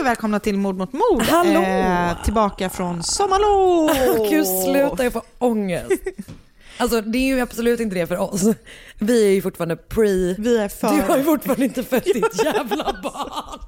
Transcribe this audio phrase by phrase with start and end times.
[0.00, 1.22] Hej och välkomna till Mord mot mord.
[1.22, 1.62] Hallå!
[1.62, 4.28] Eh, tillbaka från sommarlov.
[4.30, 5.92] Gud, sluta jag får ångest.
[6.78, 8.42] Alltså det är ju absolut inte det för oss.
[8.98, 10.34] Vi är ju fortfarande pre...
[10.38, 10.88] Vi är för...
[10.88, 13.60] Du har ju fortfarande inte fött ditt jävla barn.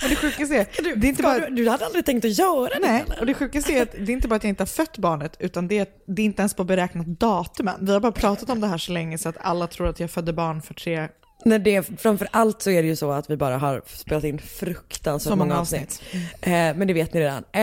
[0.00, 1.38] Men det sjukaste är, Du, det är inte bara...
[1.38, 3.20] du, du hade aldrig tänkt att göra det Nej, eller?
[3.20, 5.36] och det sjukaste är att det är inte bara att jag inte har fött barnet,
[5.38, 7.70] utan det är, det är inte ens på beräknat datum.
[7.80, 10.10] Vi har bara pratat om det här så länge så att alla tror att jag
[10.10, 11.08] födde barn för tre...
[11.48, 14.38] Nej, det, framför allt så är det ju så att vi bara har spelat in
[14.38, 16.02] fruktansvärt Så många många avsnitt.
[16.40, 17.44] Eh, men det vet ni redan.
[17.52, 17.60] Eh,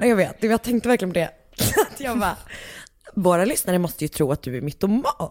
[0.00, 1.30] nej, jag vet, jag tänkte verkligen på det.
[1.92, 2.36] Att jag bara,
[3.14, 5.30] våra lyssnare måste ju tro att du är mytoman.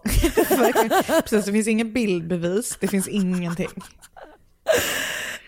[1.24, 3.68] Precis, det finns inga bildbevis, det finns ingenting.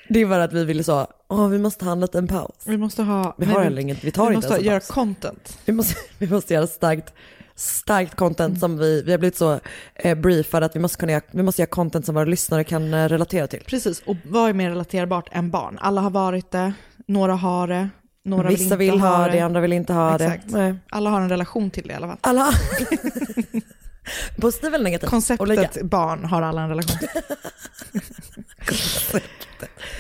[0.09, 2.55] Det är bara att vi ville så, åh vi måste ha en liten paus.
[2.65, 3.35] Vi måste ha...
[3.39, 4.89] Vi nej, har heller inget, vi tar vi inte måste ens en göra paus.
[4.89, 5.59] content.
[5.65, 7.15] Vi måste, vi måste göra starkt,
[7.57, 9.61] starkt content som vi, vi har blivit så
[9.95, 12.95] eh, briefade att vi måste, kunna, göra- vi måste göra content som våra lyssnare kan
[12.95, 13.63] eh, relatera till.
[13.67, 15.79] Precis, och vad är mer relaterbart än barn?
[15.81, 16.73] Alla har varit det,
[17.07, 17.89] några har det,
[18.25, 20.53] några vill Vissa inte vill ha det, andra vill inte ha Exakt.
[20.53, 20.59] det.
[20.59, 20.75] Nej.
[20.91, 22.19] Alla har en relation till det i alla fall.
[22.21, 22.53] Alla.
[24.41, 25.07] Positiv eller negativ?
[25.07, 27.09] Konceptet barn har alla en relation till.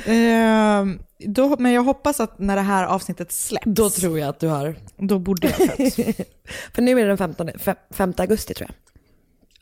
[0.06, 4.40] Ehm, då, men jag hoppas att när det här avsnittet släpps, Då tror jag att
[4.40, 4.76] du har.
[4.96, 5.94] då borde jag ha fött.
[6.74, 8.76] För nu är det den 15, fem, 5 augusti tror jag.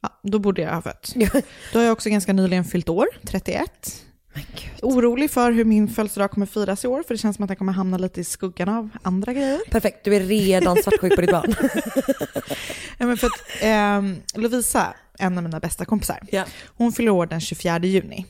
[0.00, 1.14] Ja, då borde jag ha fött.
[1.72, 4.02] Då har jag också ganska nyligen fyllt år, 31.
[4.34, 4.70] Men gud.
[4.82, 7.56] Orolig för hur min födelsedag kommer firas i år, för det känns som att den
[7.56, 9.60] kommer hamna lite i skuggan av andra grejer.
[9.70, 11.54] Perfekt, du är redan svartsjuk på ditt barn.
[12.98, 16.44] Ja, men för att, ehm, Lovisa, en av mina bästa kompisar, Ja.
[16.66, 18.26] hon fyller år den 24 juni.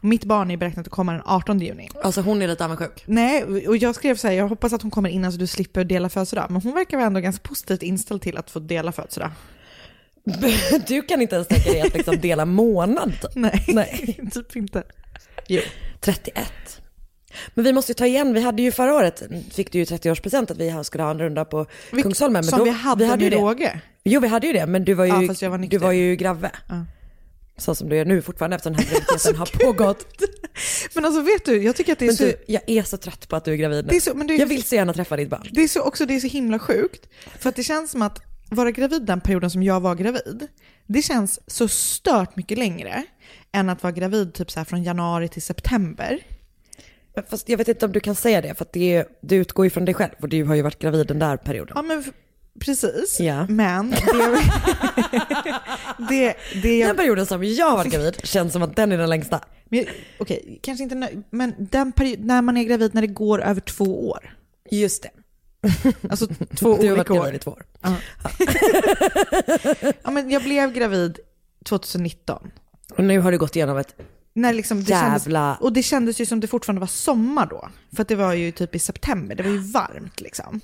[0.00, 1.88] Mitt barn är beräknat att komma den 18 juni.
[2.02, 3.02] Alltså hon är lite avundsjuk.
[3.06, 5.84] Nej, och jag skrev så här, jag hoppas att hon kommer innan så du slipper
[5.84, 6.46] dela födelsedag.
[6.50, 9.30] Men hon verkar vara ändå ganska positivt inställd till att få dela födelsedag.
[10.86, 13.12] Du kan inte ens tänka dig att liksom dela månad.
[13.34, 14.20] Nej, Nej.
[14.32, 14.82] typ inte.
[15.48, 15.60] Jo.
[16.00, 16.52] 31.
[17.54, 19.22] Men vi måste ju ta igen, vi hade ju förra året,
[19.52, 22.32] fick du ju 30-årspresent att vi skulle ha en runda på Vilk- Kungsholmen.
[22.32, 23.36] Men som då, vi hade, ju med det.
[23.36, 23.80] råge.
[24.04, 26.50] Jo vi hade ju det, men du var ju, Ja, var du var ju grave.
[26.68, 26.84] Ja.
[27.56, 30.06] Så som du är nu fortfarande eftersom den här graviditeten har pågått.
[30.94, 32.24] Men alltså vet du, jag tycker att det är Men så...
[32.24, 33.90] du, jag är så trött på att du är gravid nu.
[33.90, 35.46] Det är så, är, Jag vill så gärna träffa ditt barn.
[35.52, 37.08] det är så, också det är så himla sjukt.
[37.38, 40.46] För att det känns som att vara gravid den perioden som jag var gravid,
[40.86, 43.04] det känns så stört mycket längre
[43.52, 46.18] än att vara gravid typ så här från januari till september.
[47.30, 49.66] Fast jag vet inte om du kan säga det, för att det är, du utgår
[49.66, 51.72] ju från dig själv och du har ju varit gravid den där perioden.
[51.76, 52.04] Ja men
[52.60, 53.20] precis.
[53.20, 53.46] Ja.
[53.48, 53.98] Men det,
[56.08, 58.98] det, det Den jag, perioden som jag har varit gravid känns som att den är
[58.98, 59.40] den längsta.
[60.18, 64.08] Okej, kanske inte men den period, när man är gravid när det går över två
[64.08, 64.36] år.
[64.70, 65.10] Just det.
[66.10, 67.38] Alltså två Du har varit olika gravid i år.
[67.38, 67.64] två år.
[70.04, 71.18] Ja, men jag blev gravid
[71.64, 72.50] 2019.
[72.96, 73.94] Och nu har du gått igenom ett
[74.34, 77.68] När liksom det Jävla- Kändes, och det kändes ju som det fortfarande var sommar då.
[77.96, 80.60] För att det var ju typ i september, det var ju varmt liksom.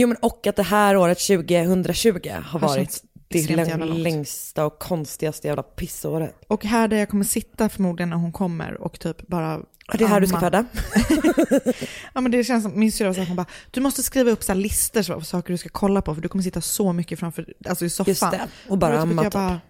[0.00, 5.62] Jo men och att det här året 2020 har varit det längsta och konstigaste jävla
[5.62, 6.44] pissåret.
[6.48, 9.60] Och här där jag kommer sitta förmodligen när hon kommer och typ bara
[9.92, 10.64] det är här du ska föda.
[12.14, 14.52] Ja men det känns som, min syrra sa hon bara, du måste skriva upp så
[14.52, 17.18] här listor så, av saker du ska kolla på för du kommer sitta så mycket
[17.18, 18.10] framför, alltså i soffan.
[18.10, 18.48] Just det.
[18.68, 19.60] Och bara vet amma jag, typ.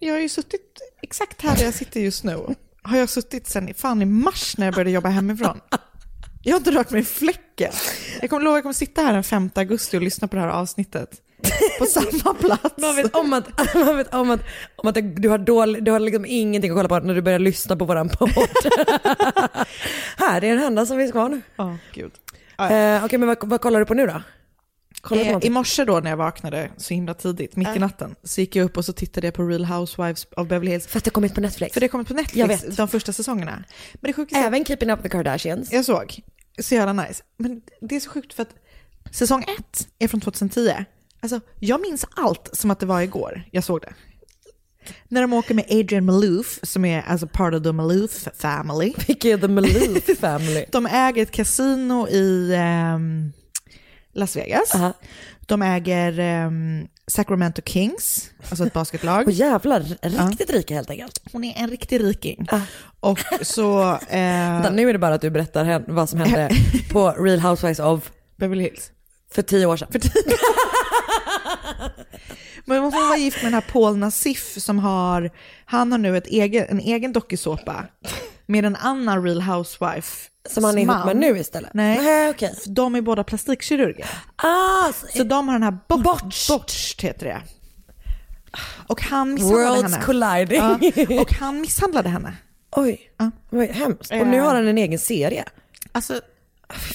[0.00, 2.54] jag har ju suttit exakt här där jag sitter just nu.
[2.82, 5.60] Har jag suttit sen fan i mars när jag började jobba hemifrån.
[6.42, 7.04] Jag har inte rört mig i
[7.58, 7.72] fläcken.
[8.20, 10.48] Jag kommer lova jag kommer sitta här den 5 augusti och lyssna på det här
[10.48, 11.22] avsnittet.
[11.78, 12.74] på samma plats.
[12.78, 14.40] Man vet om att, man vet om att,
[14.76, 17.38] om att du har, dålig, du har liksom ingenting att kolla på när du börjar
[17.38, 18.30] lyssna på våran podd.
[20.16, 21.40] här, det är den enda som finns kvar nu.
[21.56, 22.12] Ja, gud.
[22.58, 24.22] Eh, Okej, men vad, vad kollar du på nu då?
[25.10, 28.56] Eh, I morse då när jag vaknade så himla tidigt, mitt i natten, så gick
[28.56, 30.86] jag upp och så tittade jag på Real Housewives of Beverly Hills.
[30.86, 31.74] För att det har kommit på Netflix.
[31.74, 33.64] För det kommer på Netflix, de första säsongerna.
[33.94, 35.72] Men det sjukaste Även Keeping Up the Kardashians.
[35.72, 36.22] jag såg,
[36.62, 37.22] så jävla nice.
[37.36, 38.54] Men det är så sjukt för att
[39.12, 40.72] säsong ett är från 2010.
[41.20, 43.92] Alltså, jag minns allt som att det var igår jag såg det.
[45.08, 48.94] När de åker med Adrian Malouf, som är alltså part of the Malouf family.
[49.06, 50.64] Vilka är the Malouf family?
[50.70, 53.32] De äger ett kasino i ehm,
[54.18, 54.74] Las Vegas.
[54.74, 54.92] Aha.
[55.46, 59.22] De äger ehm, Sacramento Kings, alltså ett basketlag.
[59.26, 59.80] Och jävlar,
[60.28, 61.20] riktigt rika helt enkelt.
[61.32, 62.46] Hon är en riktig riking.
[62.50, 62.60] Ah.
[63.00, 63.98] Och så...
[64.08, 66.50] Eh, Vänta, nu är det bara att du berättar vad som hände
[66.92, 68.90] på Real Housewives of Beverly Hills.
[69.34, 69.88] för tio år sedan.
[72.64, 75.30] Men hon var gift med den här Paul Nassif som har,
[75.64, 77.86] han har nu ett egen, en egen dokusåpa
[78.46, 80.28] med en annan Real Housewife.
[80.50, 81.74] Som han är ihop med nu istället?
[81.74, 82.54] Nej, Nej okej.
[82.66, 84.06] de är båda plastikkirurger.
[84.36, 86.56] Ah, Så de har den här bot- Botched.
[86.58, 87.42] botched heter det.
[88.86, 90.04] Och han misshandlade Worlds henne.
[90.04, 90.58] colliding.
[91.16, 92.32] Ja, och han misshandlade henne.
[92.70, 93.30] Oj, Ja.
[93.50, 94.10] vad hemskt.
[94.12, 95.44] Och nu har han en egen serie.
[95.92, 96.12] Alltså,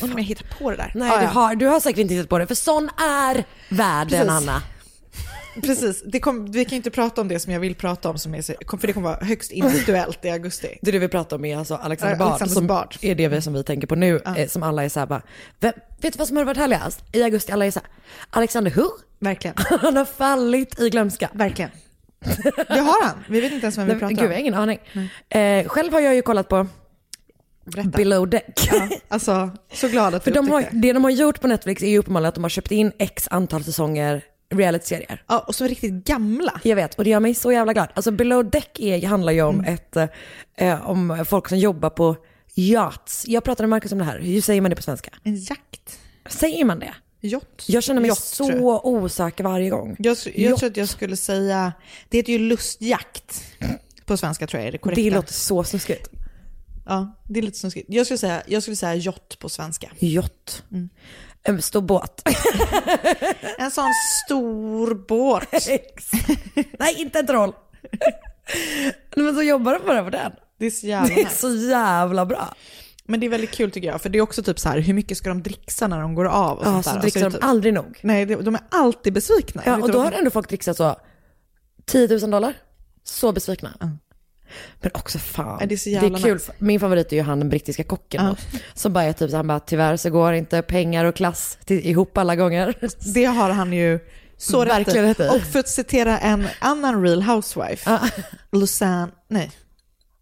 [0.02, 0.92] undrar om jag hittar på det där.
[0.96, 4.28] Nej, Ja, du, har, du har säkert inte tittat på det, för sån är världen,
[4.28, 4.30] Precis.
[4.50, 4.62] Anna.
[5.62, 8.36] Precis, det kom, vi kan inte prata om det som jag vill prata om, som
[8.36, 8.42] är,
[8.78, 10.80] för det kommer vara högst individuellt i augusti.
[10.82, 12.96] Det du vill prata om är alltså Alexander Ja, Bard, Alexander som Bard.
[13.02, 15.22] är det vi, som vi tänker på nu, eh, som alla är såhär bara,
[15.60, 17.04] "Vem- vet du vad som har varit härligast?
[17.12, 17.90] I augusti, alla är såhär,
[18.30, 18.84] Alexander who?
[19.20, 21.30] Verkligen, Han har fallit i glömska.
[21.34, 21.72] verkligen.
[22.68, 24.40] Det har han, vi vet inte ens vem vi pratar Gud, jag har om.
[24.40, 24.80] ingen aning.
[25.30, 26.68] Eh, själv har jag ju kollat på
[27.66, 27.90] Berätta.
[27.90, 28.70] Below Deck.
[28.72, 31.84] Ja, alltså, så glad att För du de har, det de har gjort på Netflix
[31.84, 34.22] är ju uppenbarligen att de har köpt in x antal säsonger
[34.58, 35.24] reality-serier.
[35.28, 36.62] Ja, och så riktigt gamla.
[36.64, 37.88] Jag vet, och det gör mig så jävla glad.
[37.94, 39.96] Alltså Below Deck är, handlar ju om, ett,
[40.58, 42.16] eh, om folk som jobbar på
[42.56, 43.24] yachts.
[43.28, 45.12] Jag pratade med Marcus om det här, hur säger man det på svenska?
[45.24, 46.00] En jakt.
[46.30, 46.94] Säger man det?
[47.22, 47.70] Yacht.
[47.70, 49.96] Jag känner mig Yacht, så osäker varje gång.
[50.00, 51.74] Jag, jag tror att jag skulle säga,
[52.10, 53.44] det heter ju lustjakt.
[54.06, 55.02] På svenska tror jag är det korrekta.
[55.02, 56.10] Det låter så snuskigt.
[56.86, 57.86] Ja, det är lite snuskigt.
[57.90, 59.92] Jag skulle säga, jag skulle säga yacht på svenska.
[60.00, 60.64] Yacht.
[61.44, 62.22] En stor båt.
[63.58, 63.92] En sån
[64.26, 65.48] stor båt.
[66.80, 67.54] Nej, inte en troll.
[69.16, 70.32] Men så jobbar de bara på den.
[70.60, 72.56] Det är så jävla Det är så jävla bra.
[73.06, 74.94] Men det är väldigt kul tycker jag, för det är också typ så här, hur
[74.94, 76.98] mycket ska de dricksa när de går av och Ja, sånt så där.
[77.04, 78.00] Alltså, de det är typ- aldrig nog.
[78.04, 79.62] Nej, de är alltid besvikna.
[79.66, 80.96] Ja, och då har ändå folk dricksat så
[81.86, 82.54] 10 000 dollar.
[83.04, 83.98] Så besvikna.
[84.82, 86.34] Men också fan, Ja, det är så det jävla är kul.
[86.34, 86.54] nice.
[86.58, 88.36] Min favorit är ju han den brittiska kocken då,
[88.74, 91.86] som bara är typ så han bara tyvärr så går inte pengar och klass till,
[91.88, 92.74] ihop alla gånger.
[93.14, 94.00] Det har han ju
[94.38, 95.30] så Verkligen rätt i.
[95.30, 98.00] Och för att citera en annan real housewife,
[98.52, 99.52] Lusanne, nej,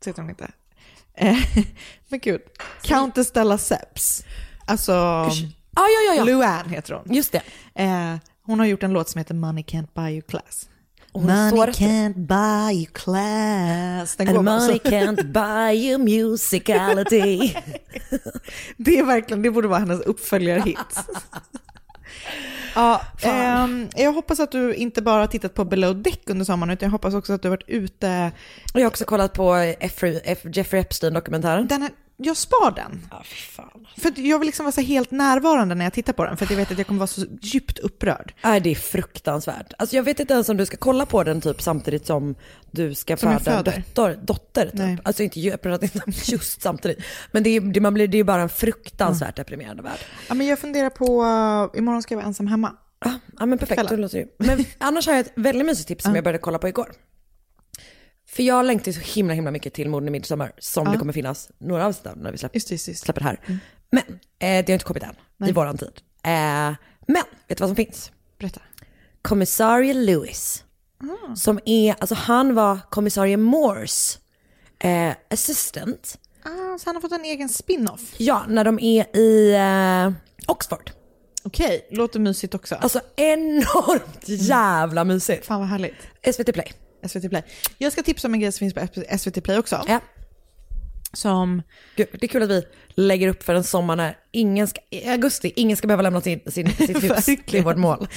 [0.04, 0.52] så heter hon inte.
[1.18, 1.38] Eh,
[2.10, 2.42] Men gud,
[2.82, 4.26] Countess Stella Seps.
[4.66, 4.92] Alltså,
[5.76, 6.24] Ja, ja, ja, ja.
[6.24, 7.16] Luann heter hon.
[7.16, 7.42] Just det.
[7.76, 10.70] Eh, hon har gjort en låt som heter Money Can't Buy You Class.
[11.14, 14.16] Hon Money can't buy you class.
[14.16, 14.90] Den And money så.
[14.90, 17.54] can't buy you musicality.
[18.78, 20.78] Det är verkligen, det borde vara hennes uppföljarhit.
[22.76, 26.74] Ja, ehm, jag hoppas att du inte bara har tittat på Below Deck under sommaren,
[26.74, 28.32] utan jag hoppas också att du har varit ute.
[28.74, 31.68] jag har också kollat på Jeffrey, F, Jeffrey Epstein-dokumentären.
[31.68, 31.90] Den är,
[32.24, 33.08] jag spar den.
[33.12, 33.88] Ja, fan.
[33.98, 36.46] För att jag vill liksom vara så helt närvarande när jag tittar på den, för
[36.46, 38.34] att jag vet att jag kommer vara så djupt upprörd.
[38.44, 39.74] Nej, det är fruktansvärt.
[39.78, 42.36] Alltså jag vet inte ens om du ska kolla på den typ samtidigt som
[42.72, 44.20] du ska Som föda en dotter.
[44.22, 44.74] dotter typ.
[44.74, 44.98] Nej.
[45.04, 47.04] Alltså inte, jag pratar inte om just samtidigt.
[47.32, 50.00] Men det är, det, man blir, det är bara en fruktansvärt deprimerande värld.
[50.28, 52.74] Ja, men jag funderar på, uh, imorgon ska jag vara ensam hemma.
[53.06, 54.28] Ja, ja men perfekt, det låter ju.
[54.38, 56.92] Men annars har jag ett väldigt mysigt tips som jag började kolla på igår.
[58.32, 61.50] För jag längtar så himla himla mycket till Morden i Midsommar som det kommer finnas
[61.58, 62.96] några avsnitt av när vi släpper, Just just det.
[62.96, 63.40] släpper det här.
[63.92, 64.04] Men
[64.40, 65.92] eh, det har inte kommit än i våran tid.
[66.24, 66.32] Eh,
[67.08, 68.12] men vet du vad som finns?
[68.40, 68.62] Berätta.
[69.22, 70.64] kommissarie Lewis.
[71.36, 74.20] Som är, alltså han var kommissarie Moores
[74.80, 76.18] eh, assistant.
[76.44, 78.14] Ah, så han har fått en egen spin-off.
[78.18, 80.12] Ja, när de är i eh,
[80.48, 80.92] Oxford.
[81.44, 82.76] Okej, låter mysigt också.
[82.76, 85.46] Alltså enormt jävla mysigt.
[85.46, 85.96] Fan vad härligt.
[86.36, 86.74] SVT Play.
[87.10, 87.44] SVT Play.
[87.78, 89.84] Jag ska tipsa om en grej som finns på SVT Play också.
[89.88, 90.00] Ja.
[91.14, 91.62] Som,
[91.96, 95.10] Gud, det är kul att vi lägger upp för en sommar när ingen ska, i
[95.10, 97.26] augusti, ingen ska behöva lämna sin, sin, sitt hus.
[97.26, 98.08] Det är vårt mål.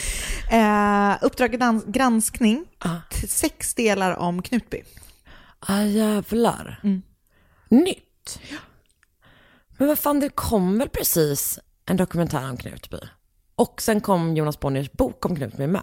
[0.52, 1.52] eh, Uppdrag
[1.92, 2.64] granskning,
[3.12, 4.82] t- sex delar om Knutby.
[5.60, 6.80] Ah jävlar.
[7.68, 8.40] Nytt.
[9.78, 12.98] Men vad fan, det kom väl precis en dokumentär om Knutby?
[13.56, 15.82] Och sen kom Jonas Bonniers bok om Knutby med.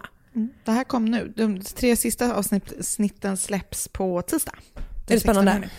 [0.64, 1.32] Det här kom nu.
[1.36, 4.54] De tre sista avsnitten släpps på tisdag.
[5.08, 5.52] Är det spännande?
[5.52, 5.72] 16 juni.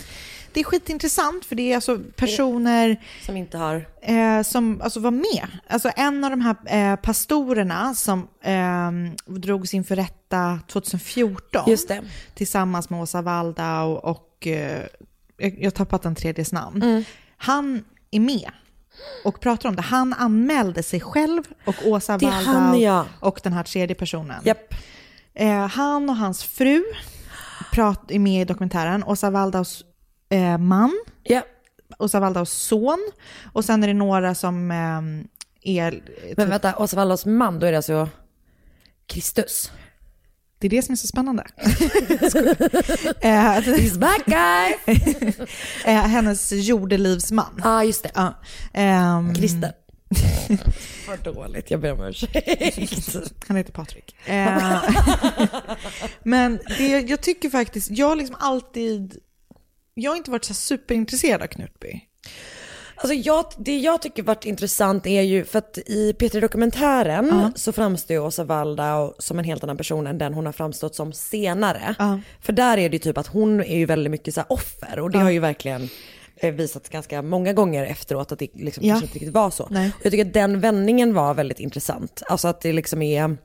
[0.54, 3.88] Det är skitintressant för det är alltså personer Som inte har...
[4.02, 5.48] eh, som alltså var med.
[5.68, 8.92] Alltså en av de här eh, pastorerna som eh,
[9.36, 12.02] drogs inför rätta 2014 Just det.
[12.36, 14.84] tillsammans med Åsa Waldau och, och eh,
[15.38, 16.82] jag jag har tappat den tredjes namn.
[16.82, 17.04] Mm.
[17.38, 18.52] Han är med
[19.24, 19.82] och pratar om det.
[19.82, 23.06] Han anmälde sig själv och Åsa Waldau ja.
[23.20, 24.42] och den här tredje personen.
[24.44, 24.74] Japp.
[25.34, 26.84] Eh, han och hans fru
[27.72, 29.04] prat, är med i dokumentären.
[29.04, 29.84] Åsa Waldaus
[30.30, 31.42] eh, man, Ja.
[32.00, 33.12] Åsa Waldaus son
[33.54, 36.04] och sen är det några som eh, är...
[36.38, 38.10] Men vänta, Åsa Waldauts man, då är det alltså
[39.08, 39.72] Kristus.
[40.64, 41.44] Det är det som är så spännande.
[43.22, 44.96] eh, He's back guy!
[45.86, 47.62] eh, hennes jordelivsman.
[47.64, 48.12] Ja, ah, just det.
[48.16, 48.42] Ja.
[48.74, 49.72] Ehm, Christer.
[51.08, 53.16] Vad dåligt, jag ber om ursäkt.
[53.48, 54.16] Han heter Patrik.
[54.26, 54.84] Eh,
[56.24, 59.18] men det, jag tycker faktiskt, jag har liksom alltid,
[59.94, 62.02] jag har inte varit så superintresserad av Knutby.
[62.96, 68.14] Alltså jag, det jag tycker varit intressant är ju, för att i P3-dokumentären så framstår
[68.14, 71.96] ju Åsa Waldau som en helt annan person än den hon har framstått som senare.
[72.00, 72.20] Ja.
[72.42, 75.12] För där är det ju typ att hon är ju väldigt mycket så offer och
[75.12, 75.90] det har ju verkligen
[76.36, 78.94] eh, visats ganska många gånger efteråt att det liksom Ja.
[78.94, 79.68] kanske inte riktigt var så.
[79.72, 79.92] Nej.
[80.00, 82.24] Och jag tycker att den vändningen var väldigt intressant.
[82.28, 83.38] Alltså att det liksom är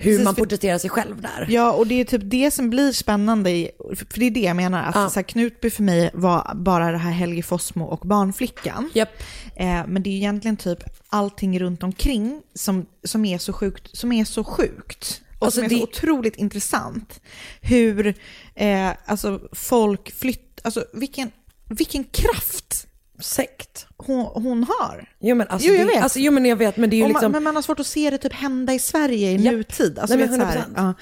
[0.00, 1.46] hur Precis, man porträtterar sig själv där.
[1.50, 4.56] Ja, och det är typ det som blir spännande, i, för det är det jag
[4.56, 5.10] menar, att Ja.
[5.10, 8.90] så här, Knutby för mig var bara det här Helge Fossmo och barnflickan.
[8.94, 9.22] Japp.
[9.56, 10.78] Eh, men det är egentligen typ
[11.08, 15.22] allting runt omkring som, som, är, så sjukt, som är så sjukt.
[15.38, 17.20] Och Alltså som är det- så otroligt intressant.
[17.60, 18.14] Hur
[18.54, 21.30] eh, alltså, folk flyttar, alltså vilken,
[21.68, 22.86] vilken kraft
[23.20, 23.86] Sekt.
[23.96, 25.08] hon, hon har.
[25.20, 26.02] Jo men alltså, Jo, jag det, vet.
[26.02, 27.24] Alltså, jo men jag vet men det är ju Och liksom.
[27.24, 29.54] man, men man har svårt att se det typ hända i Sverige i Japp.
[29.54, 29.98] nutid.
[29.98, 30.94] Alltså, Nej, men vet, så, här, 100%.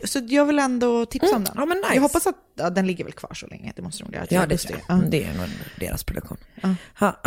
[0.00, 0.06] ja.
[0.08, 1.52] Så jag vill ändå tipsa om den.
[1.56, 1.94] ja, men nice.
[1.94, 3.72] Jag hoppas att ja, den ligger väl kvar så länge.
[3.76, 4.94] Det måste nog göra Ja det tror Ja.
[5.08, 5.46] Det är nog
[5.80, 6.38] deras produktion.
[7.00, 7.14] Ja.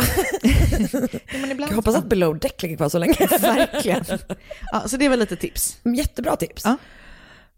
[1.50, 3.14] Ibland, Jag hoppas att Below Deck ligger kvar så länge.
[3.40, 4.04] Verkligen.
[4.72, 5.76] Ja, så det är väl lite tips.
[5.96, 6.62] Jättebra tips.
[6.64, 6.76] Ja.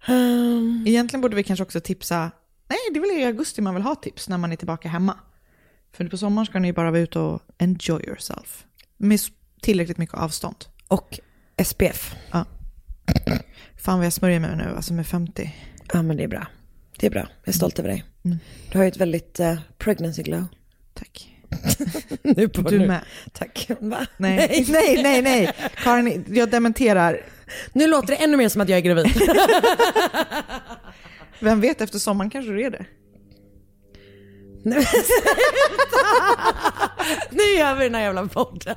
[0.07, 2.31] Ehm, Egentligen borde vi kanske också tipsa,
[2.69, 5.17] nej det är väl i augusti man vill ha tips när man är tillbaka hemma.
[5.97, 8.65] För på sommaren ska ni bara vara ute och enjoy yourself.
[8.97, 9.21] Med
[9.63, 10.57] tillräckligt mycket avstånd.
[10.89, 11.21] och
[11.65, 12.15] SPF.
[12.33, 12.45] Ja.
[13.77, 15.55] Fan vad jag smörjer mig nu, alltså med 50.
[15.93, 16.47] Ja men det är bra.
[16.99, 17.21] Det är bra.
[17.45, 18.05] Jag är stolt över dig.
[18.25, 18.39] Mm.
[18.73, 20.45] Du har ju ett väldigt uh, pregnancy glow.
[20.95, 21.33] Tack.
[22.23, 22.87] Nu på Du nu.
[22.87, 23.01] med.
[23.33, 23.71] Tack.
[23.81, 24.07] Va?
[24.17, 25.53] Nej, nej, nej, nej.
[25.77, 27.21] Karin, jag dementerar.
[27.73, 29.07] Nu låter det ännu mer som att jag är gravid.
[31.41, 32.87] Vem vet, efter sommaren kanske du är det.
[34.67, 35.03] Nej, men-
[37.31, 38.77] nu gör vi den här jävla podden.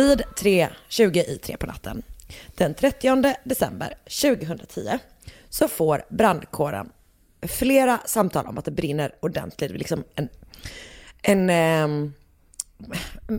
[0.00, 2.02] Vid 3.20 i 3 på natten
[2.56, 4.98] den 30 december 2010
[5.48, 6.90] så får brandkåren
[7.42, 9.70] flera samtal om att det brinner ordentligt.
[9.70, 10.28] Liksom en,
[11.22, 12.12] en ehm,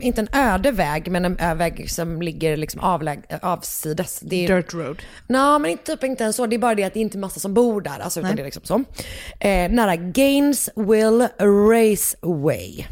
[0.01, 4.20] inte en öde väg, men en väg som ligger liksom avläg, avsides.
[4.20, 5.01] Det är, Dirt road.
[5.27, 6.46] Nej, men inte, typ inte ens så.
[6.46, 8.00] Det är bara det att det inte är massa som bor där.
[8.00, 8.84] Alltså, utan det är liksom så.
[9.39, 12.86] Eh, nära Gainesville Raceway.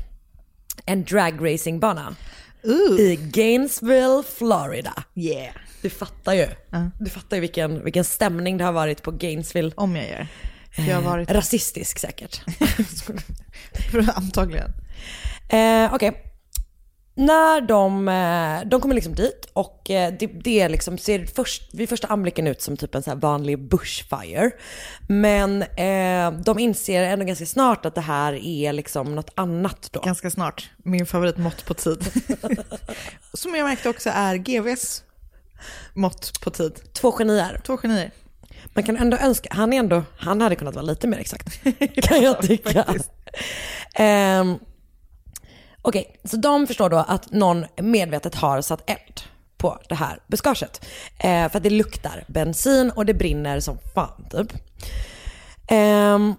[0.85, 2.15] En dragracing-bana.
[2.99, 5.03] I Gainesville, Florida.
[5.15, 5.55] Yeah.
[5.81, 6.47] Du fattar ju.
[6.99, 9.71] Du fattar ju vilken, vilken stämning det har varit på Gainesville.
[9.75, 10.27] Om jag gör.
[10.87, 12.41] Jag har varit Rasistisk säkert.
[14.15, 14.71] antagligen.
[15.49, 16.28] Eh, Okej.
[17.19, 21.89] När de, eh, de kommer liksom dit och eh, det, det liksom, ser först, vid
[21.89, 24.51] första anblicken ut som typ en så vanlig bushfire.
[25.07, 29.99] Men eh, de inser ändå ganska snart att det här är liksom något annat då.
[29.99, 30.69] Ganska snart.
[30.77, 32.11] Min favoritmått på tid.
[33.33, 35.03] Som jag märkte också är GVs
[35.93, 36.93] mått på tid.
[36.93, 37.61] Två genier.
[37.65, 38.11] Två genier.
[38.73, 41.63] Man kan ändå önska, han är ändå, han hade kunnat vara lite mer exakt.
[42.03, 42.85] kan jag tycka.
[43.93, 44.59] Ehm,
[45.81, 49.21] Okej, så de förstår då att någon medvetet har satt eld
[49.57, 50.85] på det här buskaget.
[51.17, 54.53] Eh, för att det luktar bensin och det brinner som fan typ.
[55.67, 56.35] Ehm,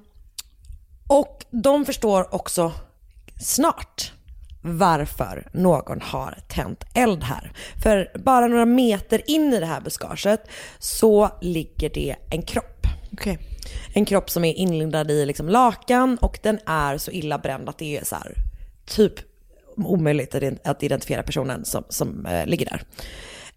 [1.08, 2.72] Och de förstår också
[3.40, 4.12] snart
[4.62, 7.52] varför någon har tänt eld här.
[7.82, 12.86] För bara några meter in i det här buskaget så ligger det en kropp.
[13.12, 13.38] Okej.
[13.94, 17.78] En kropp som är inlindad i liksom lakan och den är så illa bränd att
[17.78, 18.34] det är så här,
[18.86, 19.14] typ
[19.76, 20.34] omöjligt
[20.64, 22.82] att- identifiera personen som, som eh, ligger där.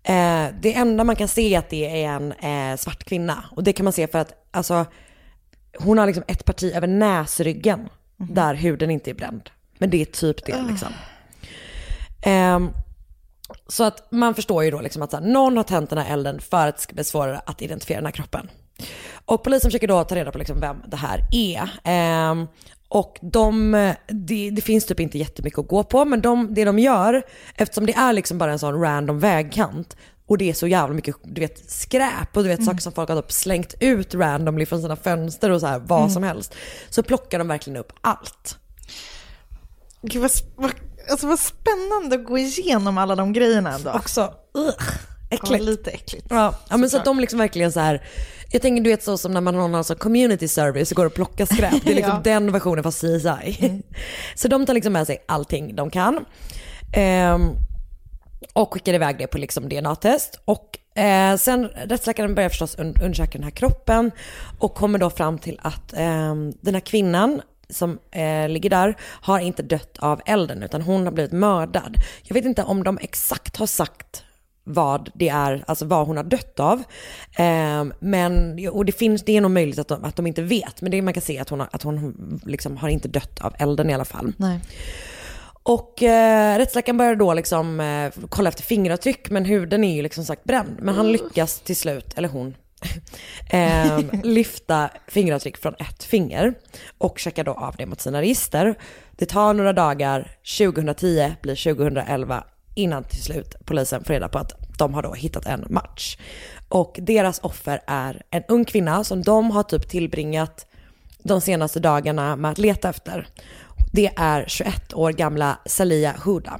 [0.04, 3.64] Eh, det enda man kan se är att det är en eh, svart kvinna och
[3.64, 4.86] det kan man se för att alltså,
[5.80, 9.50] hon har liksom ett parti över näsryggen där huden inte är bränd.
[9.78, 10.90] Men det är typ det liksom.
[12.26, 12.70] Ehm,
[13.68, 16.40] så att man förstår ju då liksom att här, någon har tänt den här elden
[16.40, 18.50] för att det ska bli svårare att identifiera den här kroppen.
[19.26, 21.70] Och polisen försöker då ta reda på liksom vem det här är.
[21.84, 22.48] Ehm,
[22.94, 23.72] och de,
[24.08, 27.24] det, det finns typ inte jättemycket att gå på, men de, det de gör,
[27.56, 29.98] eftersom det är liksom bara en sån random vägkant,
[30.28, 33.10] och det är så jävla mycket du vet, skräp och du vet saker som folk
[33.10, 36.56] har typ slängt ut randomly från sina fönster och så här vad som helst.
[36.90, 38.58] Så plockar de verkligen upp allt.
[40.02, 40.72] Gud vad, vad,
[41.12, 43.92] alltså vad spännande att gå igenom alla de grejerna ändå.
[43.92, 44.94] Också, ugh,
[45.34, 45.64] Ja, äckligt.
[45.64, 46.26] lite äckligt.
[46.30, 48.02] Ja, ja men så att de liksom verkligen så här,
[48.52, 51.06] jag tänker du vet så som när man har någon sån community service och går
[51.06, 51.74] och plockar skräp.
[51.86, 52.22] Det är liksom Ja.
[52.24, 53.82] den versionen fast CSI.
[54.36, 56.26] Så de tar liksom med sig allting de kan.
[56.96, 57.42] Ehm,
[58.54, 60.40] och skickar iväg det på liksom DNA-test.
[60.46, 64.12] Och eh, sen rättsläkaren börjar förstås un- undersöka den här kroppen
[64.60, 69.40] och kommer då fram till att ehm, den här kvinnan som eh, ligger där har
[69.40, 71.98] inte dött av elden utan hon har blivit mördad.
[72.24, 74.24] Jag vet inte om de exakt har sagt
[74.64, 76.84] vad det är, alltså vad hon har dött av.
[77.38, 80.82] Ehm, men, och det finns, det är nog möjligt att de, att de inte vet,
[80.82, 83.56] men det man kan se att hon, har, att hon liksom har inte dött av
[83.60, 84.34] elden i alla fall.
[84.38, 84.60] Nej.
[85.64, 90.26] Och eh, rättsläkaren börjar då liksom eh, kolla efter fingeravtryck men huden är ju liksom
[90.26, 90.76] sagt bränd.
[90.80, 92.56] Men han lyckas till slut, eller hon,
[93.50, 96.54] ehm, lyfta fingeravtryck från ett finger
[96.98, 98.76] och checkar då av det mot sina register.
[99.12, 102.44] Det tar några dagar, 2010 blir 2011
[102.74, 106.18] innan till slut polisen får reda på att de har då hittat en match.
[106.70, 110.66] Och deras offer är en ung kvinna som de har typ tillbringat
[111.24, 113.28] de senaste dagarna med att leta efter.
[113.94, 116.60] Det är 21 år gamla Salia Huda.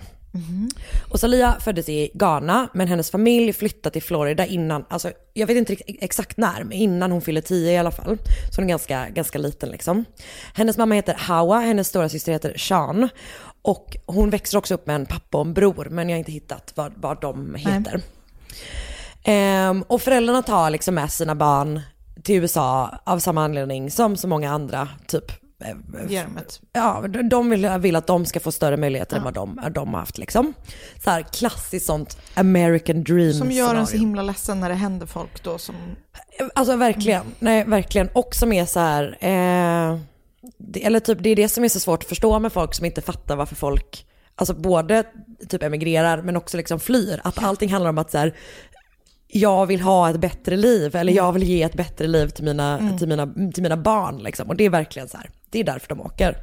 [1.10, 5.58] Och Salia föddes i Ghana, men hennes familj flyttade till Florida innan, alltså jag vet
[5.58, 8.18] inte exakt när, men innan hon fyller 10 i alla fall.
[8.52, 10.06] Så hon är ganska, ganska liten liksom.
[10.54, 13.10] Hennes mamma heter Hawa, hennes stora syster heter Sean.
[13.66, 16.32] Och hon växer också upp med en pappa och en bror, men jag har inte
[16.32, 18.02] hittat vad, vad de heter.
[19.24, 21.82] Ehm, och föräldrarna tar liksom med sina barn
[22.24, 25.32] till USA av samma anledning som så många andra, typ
[25.64, 26.62] eh, Hjärmet.
[26.74, 30.00] Ja, de- vill, vill att de ska få större möjligheter än vad de, de har
[30.00, 30.54] haft liksom.
[31.04, 35.06] Så här klassiskt sånt American dream Som gör en så himla ledsen när det händer
[35.06, 35.76] folk då som...
[36.56, 38.10] Alltså verkligen, nej verkligen.
[38.14, 40.00] Och som är så här, eh,
[40.58, 42.86] det, eller typ det är det som är så svårt att förstå med folk som
[42.86, 45.04] inte fattar varför folk, alltså både
[45.50, 47.22] typ emigrerar men också liksom flyr.
[47.24, 48.36] Att allting handlar om att så här,
[49.28, 52.98] jag vill ha ett bättre liv eller jag vill ge ett bättre liv till mina,
[53.00, 54.24] till mina, till mina barn.
[54.24, 54.50] Liksom.
[54.50, 56.38] Och det är verkligen så här, det är därför de åker.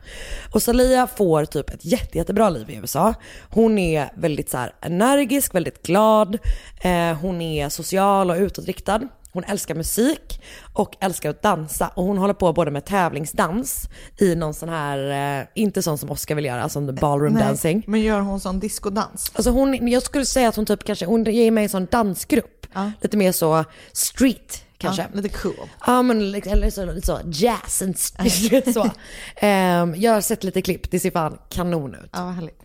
[0.52, 3.14] Och Salia får typ ett jätte, jättebra liv i USA.
[3.50, 6.38] Hon är väldigt så här energisk, väldigt glad,
[6.80, 9.08] eh, hon är social och utåtriktad.
[9.32, 13.88] Hon älskar musik och älskar att dansa och hon håller på både med tävlingsdans
[14.18, 17.82] i någon sån här, eh, inte sån som Oscar vill göra, alltså ballroom dancing.
[17.86, 19.32] men gör hon sån diskodans?
[19.34, 22.66] Alltså hon, jag skulle säga att hon typ kanske, hon ger mig en sån dansgrupp.
[22.74, 22.92] Ja.
[23.00, 25.02] Lite mer så street kanske.
[25.02, 25.54] Ja, lite cool.
[25.86, 28.90] Ja men liksom- eller så, lite så jazz and street så.
[29.36, 32.10] Ehm, jag har sett lite klipp, det ser fan kanon ut.
[32.12, 32.56] Ja, vad härligt.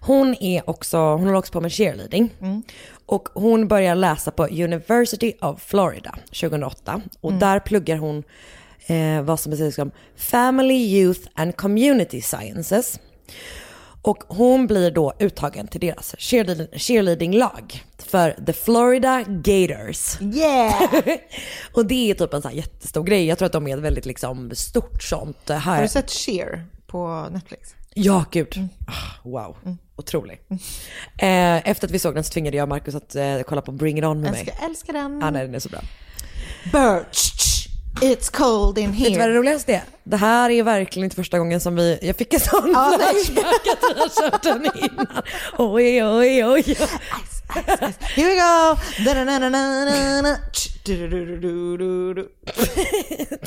[0.00, 2.30] Hon är också, hon håller också på med cheerleading.
[3.06, 7.00] Och hon börjar läsa på University of Florida 2008.
[7.20, 8.22] Och där pluggar hon
[8.86, 13.00] eh, vad som beskrivs som Family, Youth and Community Sciences.
[14.02, 20.20] Och hon blir då uttagen till deras cheerleading, cheerleading-lag för The Florida Gators.
[20.20, 20.82] Yeah!
[21.74, 23.26] och det är typ en sån här jättestor grej.
[23.26, 25.50] Jag tror att de är ett väldigt liksom stort sånt.
[25.50, 25.74] eh, Här.
[25.74, 27.74] Har du sett Cher på Netflix?
[27.94, 28.68] Ja, gud.
[28.86, 28.92] Ah,
[29.28, 29.56] wow,
[29.96, 30.40] otrolig.
[31.18, 33.98] Eh, efter att vi såg den så tvingade jag Markus att eh, kolla på Bring
[33.98, 34.40] It On med mig.
[34.40, 35.20] Älskar, älskar den.
[35.20, 35.80] Ja, nej, den är så bra.
[36.72, 37.68] Birch,
[38.00, 39.34] it's cold in Vet du vad det here.
[39.38, 39.82] roligaste är?
[40.04, 43.46] Det här är verkligen inte första gången som vi, jag fick en sån Ja, flashback
[43.72, 45.22] att vi har kört den innan.
[45.58, 46.76] Oj, oj, oj.
[48.16, 48.76] Here we go!
[49.04, 50.36] Da-da-da-da-da-da.
[50.52, 52.28] Tch, du-du-du-du-du-du.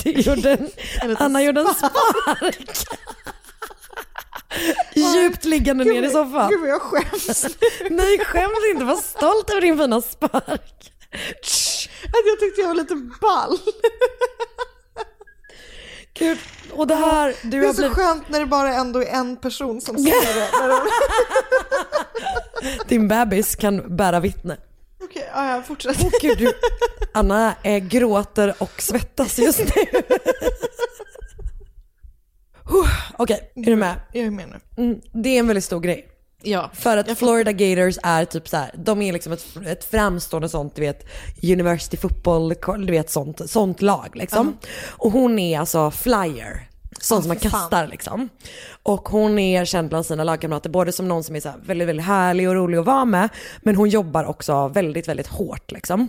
[0.03, 0.51] Du gjorde
[1.01, 2.77] en, Anna gjorde en spark.
[4.95, 6.49] Djupt liggande ner i soffan.
[6.49, 7.45] Gud vad jag skäms.
[7.89, 8.85] Nej, skäms inte.
[8.85, 10.91] Var stolt över din fina spark.
[12.03, 13.59] Att jag tyckte jag var lite ball.
[16.13, 16.37] Gud,
[16.71, 17.97] och det här, du Det är har så blivit...
[17.97, 20.81] skönt när det bara ändå är en person som ser det.
[22.87, 24.57] Din bebis kan bära vittne.
[25.03, 25.97] Okej, ja, ja, fortsätt.
[26.21, 26.51] Gud, du...
[27.13, 29.85] Anna eh, gråter och svettas just nu.
[33.17, 33.95] Okej, är du med?
[34.13, 34.83] Jag är med nu.
[34.83, 36.07] Mm, det är en väldigt stor grej.
[36.41, 36.71] Ja.
[36.73, 40.75] För att Florida Gators är typ så här, de är liksom ett, ett framstående sånt,
[40.75, 41.05] du vet,
[41.43, 44.57] University Football, du vet sånt, sånt lag liksom.
[44.87, 46.69] Och hon är alltså flyer.
[46.99, 47.61] Sånt som man för fan.
[47.61, 48.29] kastar liksom.
[48.83, 51.87] Och hon är känd bland sina lagkamrater både som någon som är så här väldigt,
[51.87, 53.29] väldigt härlig och rolig att vara med.
[53.61, 56.07] Men hon jobbar också väldigt, väldigt hårt liksom.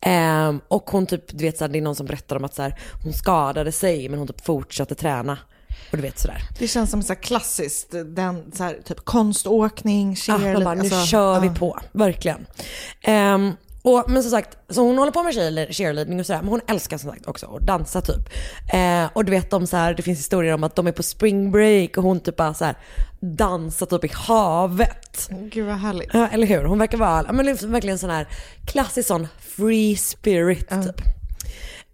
[0.00, 2.54] Ehm, och hon typ, du vet så här, det är någon som berättar om att
[2.54, 5.38] så här, hon skadade sig men hon typ fortsatte träna.
[5.90, 6.42] Och du vet sådär.
[6.58, 10.52] Det känns som så klassiskt, den så här, typ konståkning, Ah, cheerleading.
[10.52, 11.54] man bara, nu alltså, kör vi ja.
[11.54, 12.46] på, verkligen.
[13.02, 13.52] Ehm,
[13.86, 16.60] och, men som sagt, så hon håller på med cheerle- cheerleading och sådär, men hon
[16.66, 18.28] älskar som sagt också att dansa typ.
[18.72, 21.02] Eh, och du vet de så här, det finns historier om att de är på
[21.02, 22.74] spring break och hon typ bara så här
[23.20, 25.28] dansar typ i havet.
[25.30, 26.10] Gud vad härligt.
[26.14, 26.64] Ja, eller hur?
[26.64, 28.28] Hon verkar vara, men liksom verkligen sån här
[28.66, 31.15] klassisk sån free spirit typ.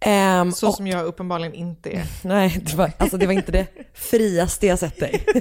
[0.04, 2.04] Ehm, Så och- som jag uppenbarligen inte är.
[2.28, 5.24] Nej, det var, alltså det var inte det friaste jag sett dig.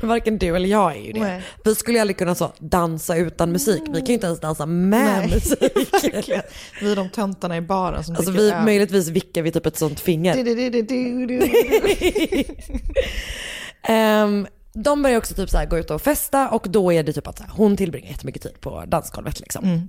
[0.00, 1.20] Men varken du eller jag är ju det.
[1.20, 1.42] Nej.
[1.64, 3.82] Vi skulle ju aldrig kunna så dansa utan musik.
[3.88, 5.60] Vi kan ju inte ens dansa med Nej, musik.
[6.12, 6.42] verkligen.
[6.82, 8.64] Vi är de töntarna i baren som Alltså vi, öl.
[8.64, 10.36] möjligtvis vickar vi typ ett sånt finger.
[13.82, 17.26] Ehm, de börjar också typ så gå ut och festa och då är det typ
[17.26, 19.88] att hon tillbringar jättemycket tid på dansgolvet liksom.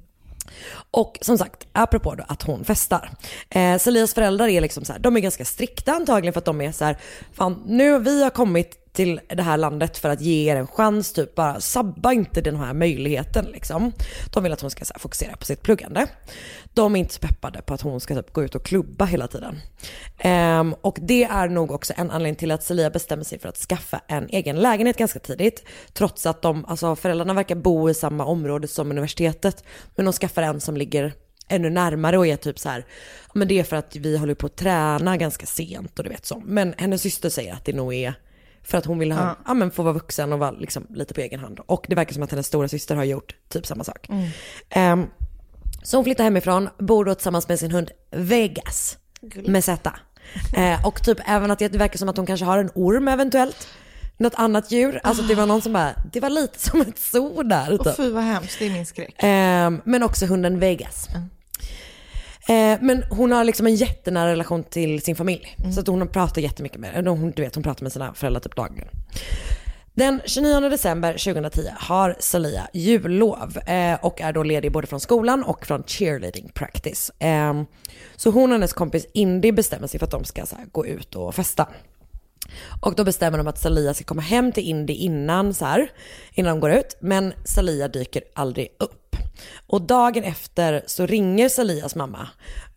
[0.92, 3.12] Och som sagt, apropå då att hon festar.
[3.50, 6.62] Eh, Celias föräldrar är liksom så här, de är ganska strikta antagligen för att de
[6.62, 6.98] är så här,
[7.34, 11.14] fan nu vi har kommit till det här landet för att ge er en chans,
[11.14, 13.92] typ bara sabba inte den här möjligheten liksom.
[14.34, 16.08] De vill att hon ska så här, fokusera på sitt pluggande.
[16.74, 19.28] De är inte så peppade på att hon ska typ gå ut och klubba hela
[19.28, 19.60] tiden.
[20.24, 23.58] Um, och det är nog också en anledning till att Celia bestämmer sig för att
[23.58, 25.64] skaffa en egen lägenhet ganska tidigt.
[25.94, 29.64] Trots att de, alltså föräldrarna verkar bo i samma område som universitetet.
[29.96, 31.14] Men de skaffar en som ligger
[31.48, 32.86] ännu närmare och är typ så här,
[33.34, 36.26] men det är för att vi håller på att träna ganska sent och du vet
[36.26, 36.44] så.
[36.46, 38.16] Men hennes syster säger att det nog är
[38.64, 39.54] för att hon vill ha, ja.
[39.54, 41.60] men få vara vuxen och vara liksom lite på egen hand.
[41.66, 44.10] Och det verkar som att hennes stora syster har gjort typ samma sak.
[44.70, 45.06] Ehm,
[45.84, 48.98] så hon flyttar hemifrån, bor då tillsammans med sin hund Vegas
[49.48, 49.92] med Z.
[50.56, 53.68] Eh, och typ även att det verkar som att hon kanske har en orm eventuellt.
[54.18, 55.00] Något annat djur.
[55.04, 57.74] Alltså det var någon som bara, det var lite som ett zoo där.
[57.74, 57.98] Och Typ.
[57.98, 59.16] fy vad hemskt, det är min skräck.
[59.18, 61.08] Ehm, men också hunden Vegas.
[61.10, 61.22] Eh,
[62.82, 65.56] men hon har liksom en jättenära relation till sin familj.
[65.74, 68.56] Så att hon pratar jättemycket med hon, du vet, hon pratar med sina föräldrar typ
[68.56, 68.90] dagligen.
[69.94, 75.44] Den 29 december 2010 har Salia jullov eh, och är då ledig både från skolan
[75.44, 77.12] och från cheerleading practice.
[77.20, 77.64] Eh,
[78.16, 81.16] så hon och hennes kompis Indy bestämmer sig för att de ska här, gå ut
[81.16, 81.68] och festa.
[82.82, 85.92] Och då bestämmer de att Salia ska komma hem till Indy innan, så här,
[86.34, 86.98] innan de går ut.
[87.02, 89.16] Men Salia dyker aldrig upp.
[89.68, 92.28] Och dagen efter så ringer Salias mamma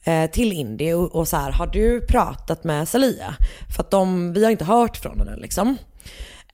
[0.05, 3.35] eh, till Indy och, och så här, har du pratat med Salia?
[3.77, 5.77] För att de, vi har inte hört från henne liksom.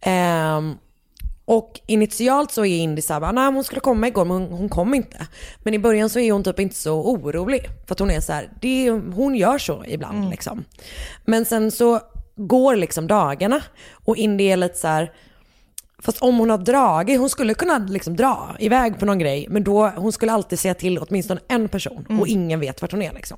[0.00, 0.76] Ehm,
[1.44, 4.94] och initialt så är Indy såhär, nej hon skulle komma igår men hon, hon kom
[4.94, 5.26] inte.
[5.58, 7.66] Men i början så är hon typ inte så orolig.
[7.86, 10.64] För att hon är så här, det, hon gör så ibland liksom.
[11.24, 12.00] Men sen så
[12.46, 13.62] går liksom dagarna
[14.04, 15.12] och Indy är lite så här,
[16.02, 19.64] Fast om hon har dragit, hon skulle kunna liksom dra iväg på någon grej, men
[19.64, 23.12] då, hon skulle alltid säga till åtminstone en person och ingen vet vart hon är
[23.12, 23.36] liksom.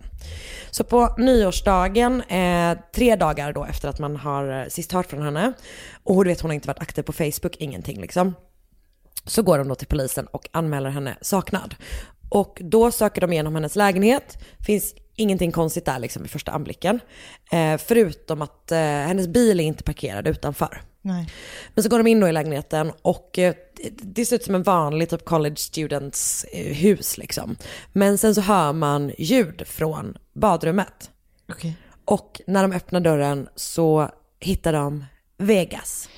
[0.71, 5.23] Så på nyårsdagen, eh, tre dagar då efter att man har eh, sist hört från
[5.23, 5.53] henne,
[6.05, 8.35] och du vet hon har inte varit aktiv på Facebook, ingenting liksom.
[9.27, 11.75] Så går de då till polisen och anmäler henne saknad.
[12.29, 14.39] Och då söker de igenom hennes lägenhet.
[14.67, 17.01] Finns ingenting konstigt där liksom vid första anblicken.
[17.53, 20.83] Eh, förutom att eh, hennes bil är inte parkerad utanför.
[21.03, 21.29] Nej.
[21.75, 23.55] Men så går de in då i lägenheten och eh,
[24.03, 27.57] det- ser ut som en vanlig typ college students eh, hus liksom.
[27.93, 31.11] Men sen så hör man ljud från badrummet.
[31.53, 31.77] Okej.
[32.05, 35.05] Och när de öppnar dörren så hittar de
[35.39, 36.09] Vegas.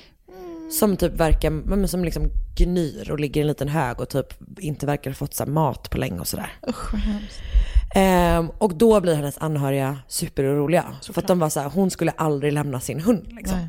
[0.79, 4.33] Som typ verkar, men som liksom gnyr och ligger i en liten hög och typ
[4.59, 6.53] inte verkar ha fått mat på länge och sådär.
[6.69, 7.39] Usch vad hemskt.
[7.95, 10.95] Ehm, och då blir hennes anhöriga superoroliga.
[11.11, 13.67] För att de var så här, hon skulle aldrig lämna sin hund liksom.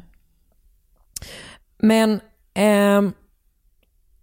[1.78, 2.20] Men
[2.54, 3.12] ehm,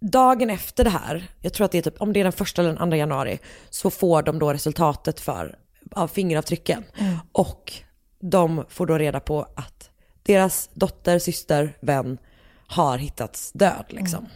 [0.00, 2.62] dagen efter det här, jag tror att det är typ, om det är den första
[2.62, 3.38] eller den andra januari,
[3.70, 5.58] så får de då resultatet för,
[5.90, 6.84] av fingeravtrycken.
[7.32, 7.72] Och
[8.20, 9.90] de får då reda på att
[10.22, 12.18] deras dotter, syster, vän
[12.66, 14.28] har hittats död liksom.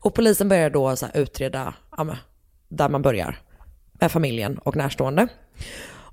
[0.00, 2.16] Och polisen börjar då så utreda, ja,
[2.68, 3.38] där man börjar,
[4.00, 5.28] familjen och närstående.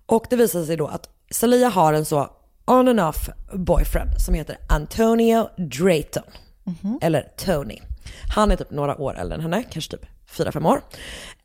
[0.06, 2.30] Och det visar sig då att Salia har en så
[2.66, 6.24] on and off boyfriend som heter Antonio Drayton.
[7.02, 7.80] Eller Tony.
[8.36, 10.82] Han är typ några år äldre än henne, kanske typ 4-5 år.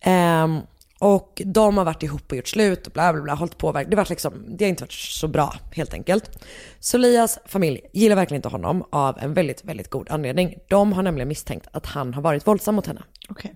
[0.00, 0.60] Ehm,
[0.98, 3.72] och de har varit ihop och gjort slut och bla bla bla, hållit på.
[3.72, 6.44] Det, varit liksom, det har inte varit så bra helt enkelt.
[6.80, 10.58] Solias familj gillar verkligen inte honom av en väldigt, väldigt god anledning.
[10.68, 13.02] De har nämligen misstänkt att han har varit våldsam mot henne.
[13.28, 13.54] Okej.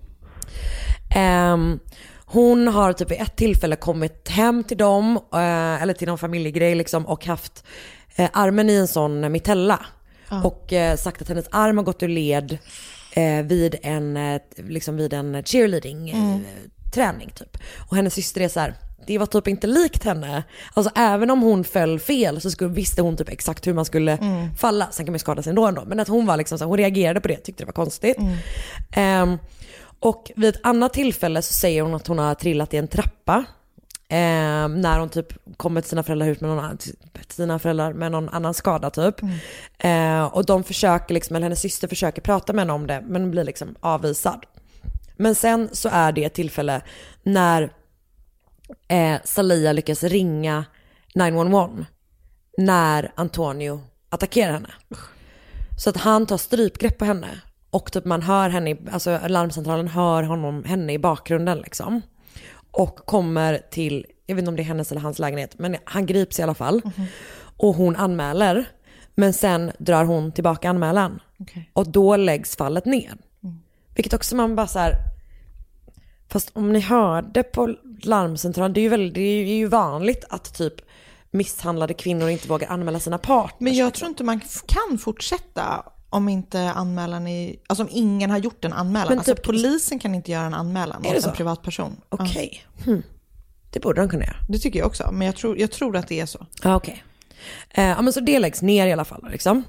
[1.16, 1.78] Ehm,
[2.26, 6.74] hon har typ vid ett tillfälle kommit hem till dem, eh, eller till någon familjegrej
[6.74, 7.64] liksom, och haft
[8.16, 9.86] eh, armen i en sån mitella.
[10.44, 12.58] Och eh, sagt att hennes arm har gått ur led
[13.44, 14.18] vid en,
[14.56, 16.38] liksom vid en cheerleading eh,
[16.94, 17.58] träning typ.
[17.90, 18.74] Och hennes syster är så här,
[19.06, 20.44] det var typ inte likt henne.
[20.74, 24.18] Alltså även om hon föll fel så skulle, visste hon typ exakt hur man skulle
[24.58, 24.88] falla.
[24.90, 25.84] Sen kan man ju skada sig ändå, ändå.
[25.86, 28.16] Men att hon var liksom så här, hon reagerade på det, tyckte det var konstigt.
[28.92, 29.38] Ehm,
[30.00, 33.44] och vid ett annat tillfälle så säger hon att hon har trillat i en trappa.
[34.08, 36.78] Eh, när hon typ kommer till sina föräldrar ut med någon
[37.28, 39.14] sina föräldrar med någon annan skada typ.
[39.78, 43.30] Eh, och de försöker liksom, eller hennes syster försöker prata med henne om det men
[43.30, 44.46] blir liksom avvisad.
[45.16, 46.82] Men sen så är det ett tillfälle
[47.22, 47.72] när
[48.88, 50.64] eh, Salia lyckas ringa
[51.14, 51.86] 911
[52.58, 54.74] när Antonio attackerar henne.
[55.78, 57.40] Så att han tar strypgrepp på henne
[57.74, 62.02] och typ man hör henne, i- alltså larmcentralen hör honom, henne i bakgrunden liksom.
[62.70, 66.06] Och kommer till, jag vet inte om det är hennes eller hans lägenhet, men han
[66.06, 66.82] grips i alla fall.
[67.56, 68.64] Och hon anmäler,
[69.14, 71.20] men sen drar hon tillbaka anmälan.
[71.38, 71.70] Okej.
[71.72, 73.14] Och då läggs fallet ner.
[73.94, 74.92] Vilket också man bara så här,
[76.28, 80.54] fast om ni hörde på larmcentralen, det är ju, väldigt, det är ju vanligt att
[80.54, 80.74] typ
[81.30, 83.60] misshandlade kvinnor inte vågar anmäla sina partners.
[83.60, 85.84] Men jag tror inte man kan fortsätta
[86.14, 89.08] om inte anmälan är, alltså om ingen har gjort en anmälan.
[89.08, 91.30] Men alltså typ- polisen kan inte göra en anmälan mot en så?
[91.30, 91.96] privatperson.
[92.10, 92.64] Ja, Okej.
[92.84, 93.02] Hmm.
[93.70, 94.36] Det borde de kunna göra.
[94.48, 96.46] det tycker jag också, men jag tror, jag tror att det är så.
[96.62, 97.04] Ja, okej.
[97.70, 99.28] Eh, ja, men så det läggs ner i alla fall.
[99.30, 99.64] Liksom.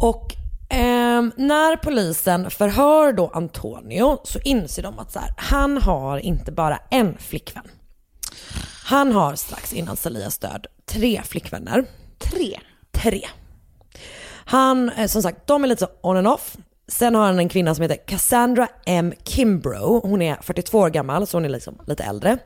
[0.00, 0.34] Och
[0.70, 6.52] ehm, när polisen förhör då Antonio så inser de att så här, han har inte
[6.52, 7.64] bara en flickvän.
[8.84, 11.84] Han har strax innan Salias död tre flickvänner.
[12.18, 12.60] Tre.
[12.92, 13.20] Tre.
[14.48, 16.56] Han, eh, som sagt, de är lite så on and off.
[16.88, 19.12] Sen har han en kvinna som heter Cassandra M.
[19.24, 20.06] Kimbrough.
[20.06, 22.38] Hon är 42 år gammal, så hon är liksom lite äldre.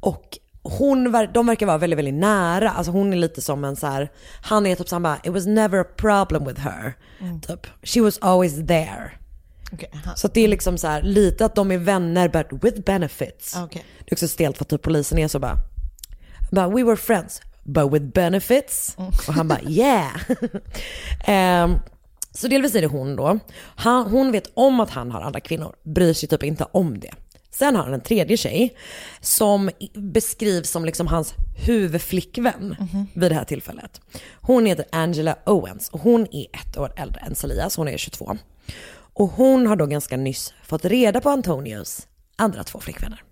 [0.00, 2.70] Och hon, de verkar vara väldigt, väldigt nära.
[2.70, 4.10] Alltså hon är lite som en så här,
[4.42, 6.94] han är typ så han bara, it was never a problem with her.
[7.46, 9.12] Typ, she was always there.
[9.94, 10.16] Aha.
[10.16, 13.56] Så det är liksom så här, lite att de är vänner but with benefits.
[13.56, 13.84] Okej.
[13.98, 15.56] Det är också stelt för att typ polisen är så bara,
[16.50, 18.96] bara we were friends but with benefits.
[19.28, 20.20] Och han bara yeah.
[21.24, 21.74] Ehm,
[22.32, 23.38] så delvis är det hon då.
[23.76, 27.12] Han, hon vet om att han har andra kvinnor, bryr sig typ inte om det.
[27.50, 28.76] Sen har han en tredje tjej
[29.20, 31.34] som beskrivs som liksom hans
[31.66, 32.76] huvudflickvän
[33.14, 34.00] vid det här tillfället.
[34.34, 37.96] Hon heter Angela Owens och hon är ett år äldre än Salia, så hon är
[37.96, 38.36] 22.
[39.12, 43.22] Och hon har då ganska nyss fått reda på Antonios andra två flickvänner.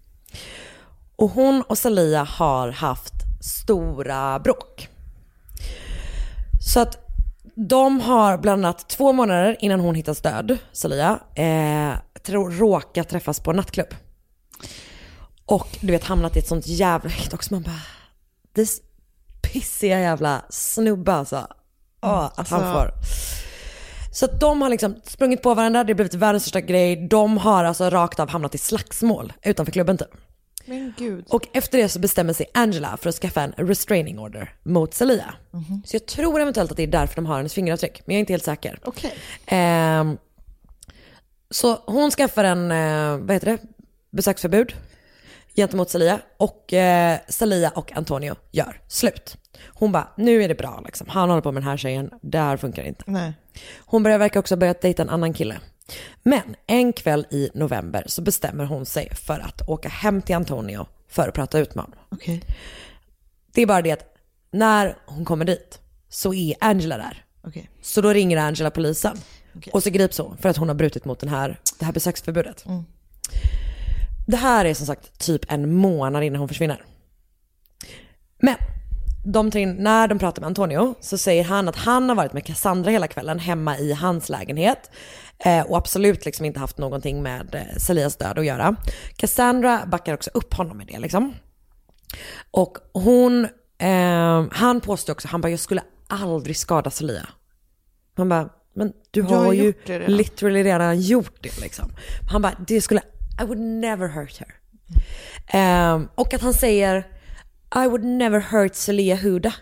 [1.16, 4.88] Och hon och Salia har haft stora bråk.
[6.60, 6.98] Så att
[7.54, 11.92] de har bland annat två månader innan hon hittas död, Salia, eh,
[12.58, 13.94] råkat träffas på en nattklubb.
[15.46, 17.54] Och du vet hamnat i ett sånt jävla hit också.
[17.54, 17.82] Man bara,
[18.54, 18.80] this
[19.42, 21.46] pissiga jävla snubbe alltså.
[22.02, 22.90] Åh, att han alltså- får.
[24.12, 27.08] Så att de har liksom sprungit på varandra, det har blivit världens största grej.
[27.08, 30.10] De har alltså rakt av hamnat i slagsmål utanför klubben typ.
[30.64, 31.24] Men gud.
[31.28, 35.34] Och efter det så bestämmer sig Angela för att skaffa en restraining order mot Salia.
[35.84, 38.20] Så jag tror eventuellt att det är därför de har hennes fingeravtryck, men jag är
[38.20, 38.78] inte helt säker.
[38.84, 39.14] Okej.
[39.46, 40.18] Ehm,
[41.50, 43.58] så hon skaffar en, eh, vad heter det,
[44.10, 44.74] besöksförbud
[45.56, 49.36] gentemot Salia och eh, Salia och Antonio gör slut.
[49.66, 51.08] Hon bara, nu är det bra liksom.
[51.08, 53.04] Han håller på med den här tjejen, det här funkar inte.
[53.06, 53.32] Nej.
[53.78, 55.56] Hon börjar verka också ha börjat dejta en annan kille.
[56.22, 60.86] Men en kväll i november så bestämmer hon sig för att åka hem till Antonio
[61.08, 61.98] för att prata ut med honom.
[62.08, 62.42] Okej.
[63.52, 64.16] Det är bara det att
[64.50, 67.24] när hon kommer dit så är Angela där.
[67.46, 67.70] Okej.
[67.82, 69.16] Så då ringer Angela polisen.
[69.56, 69.70] Okej.
[69.72, 72.64] Och så grips hon för att hon har brutit mot den här, det här besöksförbudet.
[74.26, 76.84] Det här är som sagt typ en månad innan hon försvinner.
[78.38, 78.56] Men
[79.24, 82.44] de in, när de pratar med Antonio så säger han att han har varit med
[82.44, 84.90] Cassandra hela kvällen hemma i hans lägenhet.
[85.44, 88.76] Eh, och absolut liksom inte haft någonting med eh, Salias död att göra.
[89.16, 91.34] Cassandra backar också upp honom med det liksom.
[92.50, 93.44] Och hon,
[93.78, 97.28] eh, han påstår också, han bara jag skulle aldrig skada Salia.
[98.16, 101.92] Man bara, men du har ju redan." literally redan gjort det liksom.
[102.30, 103.00] Han bara, det skulle,
[103.42, 104.54] I would never hurt her.
[105.46, 107.06] Ehm, och att han säger
[107.74, 109.54] I would never hurt Celia Huda.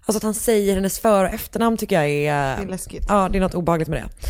[0.00, 2.56] Alltså att han säger hennes för och efternamn tycker jag är...
[2.56, 3.04] Det är läskigt.
[3.08, 4.28] Ja, det är något obehagligt med det.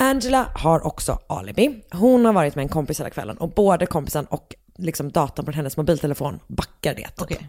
[0.00, 1.82] Angela har också alibi.
[1.90, 5.52] Hon har varit med en kompis hela kvällen och både kompisen och liksom datorn på
[5.52, 7.06] hennes mobiltelefon backar det.
[7.08, 7.20] typ.
[7.20, 7.48] Okej.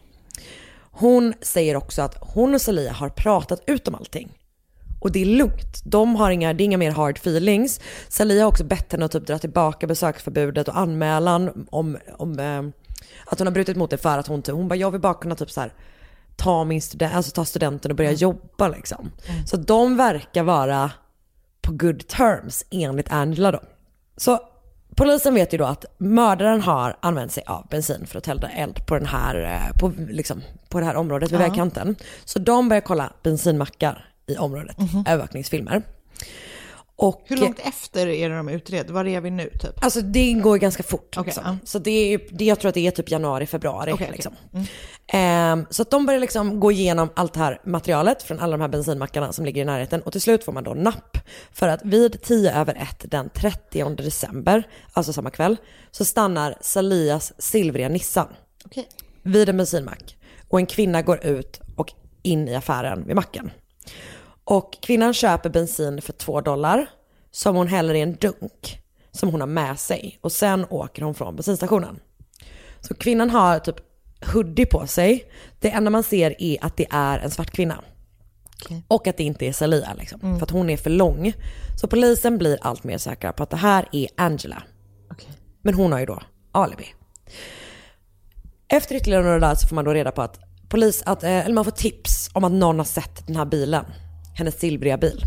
[0.92, 4.30] Hon säger också att hon och Celia har pratat ut om allting.
[5.02, 5.82] Och det är lugnt.
[5.84, 7.80] De har inga, det är inga mer hard feelings.
[8.10, 12.62] Celia har också bett henne att typ dra tillbaka besöksförbudet och anmälan om, om eh,
[13.26, 15.14] att hon har brutit mot det för att hon, typ- hon bara, jag vill bara
[15.14, 15.74] kunna typ så här,
[16.36, 19.12] ta, min student, alltså ta studenten och börja jobba liksom.
[19.46, 20.92] Så de verkar vara
[21.62, 23.60] på good terms enligt Angela då.
[24.17, 24.39] Så
[24.95, 28.86] polisen vet ju då att mördaren har använt sig av bensin för att tända eld
[28.86, 31.95] på, den här, eh, på, liksom, på det här området vid vägkanten.
[32.26, 35.82] Så de börjar kolla bensinmackar i området, övervakningsfilmer.
[37.02, 38.94] Och, Hur långt efter är det de utreder?
[38.94, 39.84] Var är vi nu typ?
[39.84, 41.18] Alltså det går ganska fort.
[41.18, 41.60] Okej, liksom.
[41.64, 43.92] Så det är, det, jag tror att det är typ januari, februari.
[43.92, 44.10] Okej.
[44.12, 44.36] liksom.
[45.08, 48.62] Ehm, så att de börjar liksom gå igenom allt det här materialet från alla de
[48.62, 50.02] här bensinmackarna som ligger i närheten.
[50.02, 51.18] Och till slut får man då napp.
[51.52, 55.58] För att vid 10 över 1 den 30 december, alltså samma kväll,
[55.92, 58.28] så stannar Salias silvriga Nissan
[59.22, 60.18] vid en bensinmack.
[60.50, 63.52] Och en kvinna går ut och in i affären vid macken.
[64.52, 66.90] Och kvinnan köper bensin för två dollar
[67.32, 70.20] som hon häller i en dunk som hon har med sig.
[70.22, 72.00] Och sen åker hon från bensinstationen.
[72.82, 73.76] Så kvinnan har typ
[74.34, 75.32] hoodie på sig.
[75.60, 77.84] Det enda man ser är att det är en svart kvinna.
[78.64, 78.84] Okej.
[78.88, 80.20] Och att det inte är Celia liksom.
[80.20, 81.34] För att hon är för lång.
[81.82, 84.64] Så polisen blir allt mer säkra på att det här är Angela.
[85.12, 85.30] Okej.
[85.62, 86.86] Men hon har ju då alibi.
[88.68, 91.56] Efter ytterligare några dagar så får man då reda på att polis, att, eh, eller
[91.56, 93.86] man får tips om att någon har sett den här bilen.
[94.36, 95.26] Hennes silvriga bil.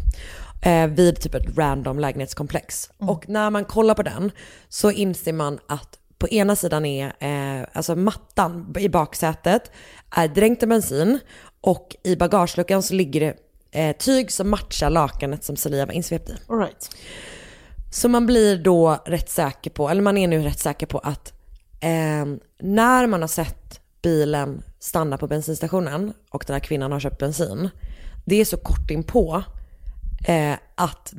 [0.62, 2.90] Eh, vid typ ett random lägenhetskomplex.
[2.98, 4.30] Och när man kollar på den
[4.68, 9.70] så inser man att på ena sidan är, eh, alltså mattan i baksätet
[10.10, 11.18] är dränkt i bensin
[11.60, 13.36] och i bagageluckan så ligger det
[13.80, 16.34] eh, tyg som matchar lakanet som Celia var insvept i.
[16.48, 16.90] All right.
[17.90, 21.32] Så man blir då rätt säker på, eller man är nu rätt säker på att
[21.80, 22.26] eh,
[22.60, 27.70] när man har sett bilen stanna på bensinstationen och den här kvinnan har köpt bensin,
[28.24, 29.42] det är så kort inpå
[30.24, 31.14] eh, att,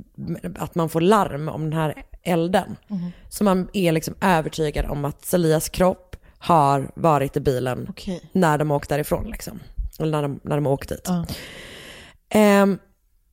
[0.56, 2.76] att man får larm om den här elden.
[3.30, 8.30] Så man är liksom övertygad om att Celias kropp har varit i bilen Okej.
[8.32, 9.60] när de åkt därifrån liksom.
[10.00, 11.10] Eller när de, när de har åkt dit.
[12.30, 12.80] Ehm,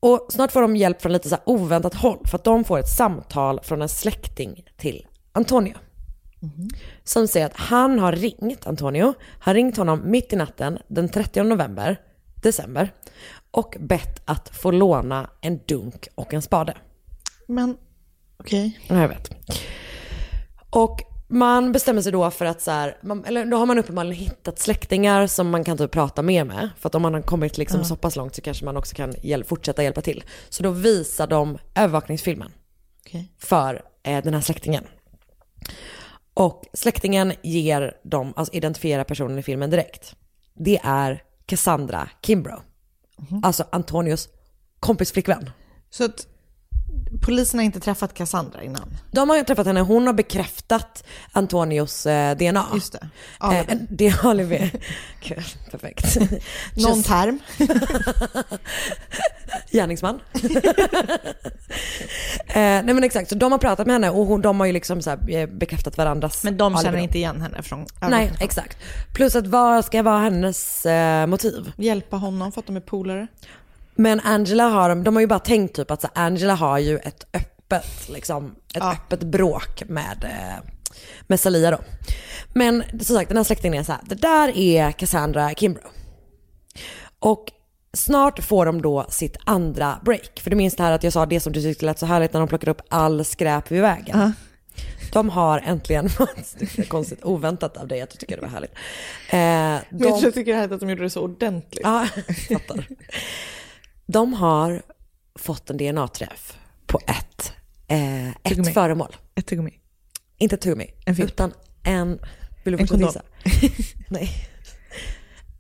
[0.01, 2.89] och snart får de hjälp från lite så oväntat håll för att de får ett
[2.89, 5.75] samtal från en släkting till Antonio.
[7.05, 11.43] Som säger att han har ringt Antonio, har ringt honom mitt i natten den 30
[11.43, 12.01] november,
[12.43, 12.93] december
[13.53, 16.77] och bett att få låna en dunk och en spade.
[17.47, 17.77] Men
[18.37, 18.81] okej.
[18.88, 19.31] Ja, jag vet.
[20.71, 24.17] Och man bestämmer sig då för att så här, man, eller då har man uppenbarligen
[24.17, 26.69] hittat släktingar som man kan typ prata mer med.
[26.79, 29.15] För att om man har kommit liksom så pass långt så kanske man också kan
[29.23, 30.25] hjäl- fortsätta hjälpa till.
[30.49, 32.53] Så då visar de övervakningsfilmen
[33.07, 33.33] Okej.
[33.38, 34.85] för eh, den här släktingen.
[36.35, 40.17] Och släktingen ger dem, alltså identifierar personen i filmen direkt.
[40.55, 42.62] Det är Cassandra Kimbrough.
[43.43, 44.29] Alltså Antonios
[44.81, 45.51] kompisflickvän.
[45.91, 46.27] Så att
[47.21, 48.97] polisen har inte träffat Cassandra innan?
[49.11, 52.67] De har träffat henne, hon har bekräftat Antonios eh, DNA.
[52.75, 53.09] Just det.
[53.43, 53.87] Eh, Alibi.
[53.91, 54.73] det är alibi.
[55.21, 56.17] Kul, perfekt.
[56.77, 57.39] Någon term?
[59.71, 60.21] Gärningsman.
[62.47, 64.73] eh, nej men exakt, så de har pratat med henne och hon, de har ju
[64.73, 67.03] liksom så här, eh, bekräftat varandras Men de känner alibi.
[67.03, 68.79] inte igen henne från Nej, exakt.
[69.15, 71.73] Plus att vad ska vara hennes eh, motiv?
[71.77, 73.27] Hjälpa honom för att de är polare?
[73.95, 76.99] Men Angela har, de- de har ju bara tänkt typ att så Angela har ju
[76.99, 78.93] ett öppet, liksom, ett Ja.
[78.93, 80.65] öppet bråk med, eh,
[81.27, 81.79] med Salia då.
[82.55, 85.91] Men som sagt, den här släktingen är så här, det där är Cassandra Kimbrough.
[87.19, 87.45] Och
[87.93, 90.41] snart får de då sitt andra break.
[90.41, 92.33] För du minns det här att jag sa det som du tyckte lät så härligt
[92.33, 94.33] när de plockade upp all skräp vid vägen.
[95.13, 96.05] De har äntligen,
[96.77, 98.73] är konstigt oväntat av dig att du tycker det var härligt.
[99.31, 101.81] Eh, de, jag tycker det här att de gjorde det så ordentligt.
[101.85, 102.07] Ja,
[102.49, 102.87] jag fattar.
[104.13, 104.83] De har
[105.35, 107.52] fått en DNA-träff på ett,
[107.88, 108.69] eh, Tuggummi.
[108.69, 109.17] ett föremål.
[109.35, 109.73] Ett tuggummi.
[110.38, 111.33] Inte ett tuggummi, En filt.
[111.33, 111.52] utan
[111.83, 112.19] en...
[112.65, 113.13] Vill du En kondom.
[114.08, 114.31] Nej.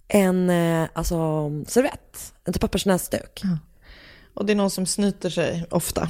[0.08, 3.42] En eh, alltså, servett, en typ pappersnäsduk.
[4.34, 6.08] Och det är någon som snyter sig ofta.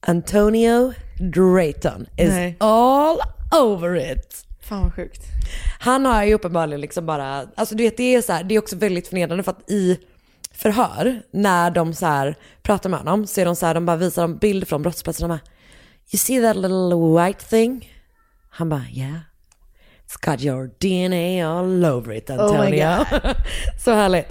[0.00, 0.92] Antonio
[1.34, 2.56] Drayton is Nej.
[2.60, 3.18] all
[3.62, 4.46] over it.
[4.60, 5.22] Fan vad sjukt.
[5.80, 8.58] Han har ju uppenbarligen liksom bara, alltså du vet det är så här, det är
[8.58, 9.98] också väldigt förnedrande för att i
[10.62, 13.96] förhör, när de så här pratar med honom, så är de så här, de bara
[13.96, 15.48] visar dem bild från brottsplatsen, de bara,
[16.12, 17.92] you see that little white thing?
[18.50, 19.18] Han bara, yeah.
[20.06, 23.04] It's got your DNA all over it Oh Antonio.
[23.84, 24.28] så härligt.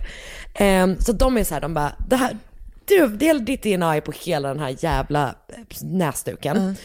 [0.54, 2.38] Ehm, så de är så här, de bara, det här,
[2.86, 6.76] du, det, ditt DNA är på hela den här jävla eh, näsduken.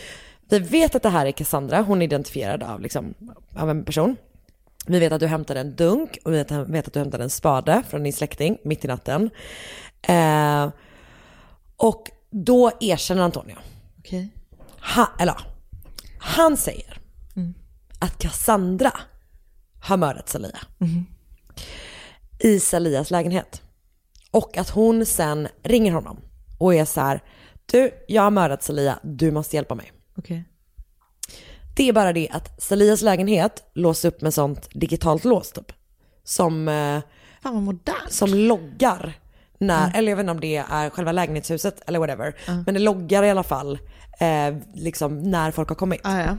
[0.49, 3.15] Vi vet att det här är Cassandra, hon är identifierad av, liksom,
[3.57, 4.17] av en person.
[4.87, 7.82] Vi vet att du hämtade en dunk och vi vet, att du hämtade en spade
[7.89, 9.30] från din släkting mitt i natten.
[10.03, 10.70] Eh,
[11.76, 13.57] och då erkänner Antonio.
[13.99, 14.28] Okej.
[14.97, 15.37] Ha, eller,
[16.18, 16.99] han säger
[17.99, 18.93] att Cassandra
[19.80, 20.59] har mördat Salia.
[22.39, 23.62] I Salias lägenhet.
[24.30, 26.20] Och att hon sen ringer honom
[26.59, 27.22] och är så här,
[27.66, 29.93] du, jag har mördat Salia, du måste hjälpa mig.
[30.18, 30.45] Okej.
[31.77, 35.72] Det är bara det att Salias lägenhet lås upp med sånt digitalt lås typ.
[36.24, 37.01] Som, eh,
[38.09, 39.12] som loggar
[39.59, 42.37] när, eller jag vet inte om det är själva lägenhetshuset eller whatever.
[42.47, 43.79] Men det loggar i alla fall
[44.20, 46.01] eh, liksom när folk har kommit.
[46.05, 46.37] Ah, ja.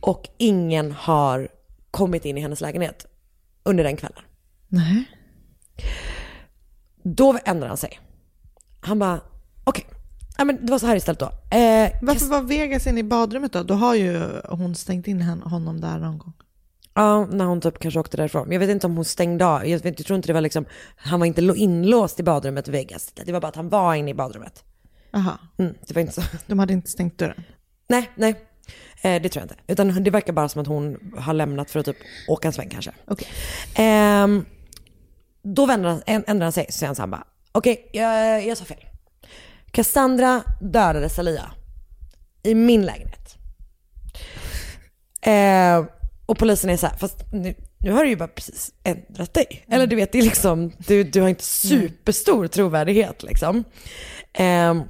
[0.00, 1.48] Och ingen har
[1.90, 3.06] kommit in i hennes lägenhet
[3.62, 4.22] under den kvällen.
[4.68, 5.04] Nej.
[7.02, 8.00] Då ändrar han sig.
[8.80, 9.20] Han bara,
[9.64, 9.86] okej,
[10.38, 11.26] ja, men det var så här istället då.
[11.56, 13.62] Eh, Varför var Vegas inne i badrummet då?
[13.62, 16.32] Då har ju hon stängt in honom där någon gång.
[16.94, 18.52] Ja, när hon typ kanske åkte därifrån.
[18.52, 19.66] Jag vet inte om hon stängde av.
[19.66, 20.64] Jag, vet, jag tror inte det var liksom,
[20.96, 23.12] han var inte inlåst i badrummet i Vegas.
[23.24, 24.64] Det var bara att han var inne i badrummet.
[25.10, 26.22] Jaha, Mm, det var inte så.
[26.46, 27.42] de hade inte stängt dörren.
[27.88, 28.30] Nej, nej.
[29.02, 29.56] Eh, det tror jag inte.
[29.66, 31.96] Utan det verkar bara som att hon har lämnat för att typ
[32.28, 32.92] åka en sväng kanske.
[33.06, 33.28] Okej.
[33.74, 34.44] Ehm,
[35.42, 38.46] då vänder han, än- ändrar han sig så säger han så här bara, okej, jag,
[38.46, 38.78] jag sa fel.
[39.70, 41.50] Cassandra dödade Salia
[42.42, 43.36] i min lägenhet.
[45.22, 45.84] Eh,
[46.26, 49.64] och polisen är så här, fast nu, nu har du ju bara precis ändrat dig.
[49.68, 53.64] Eller du vet, det är liksom, du, du har inte superstor trovärdighet liksom.
[54.32, 54.82] Eh,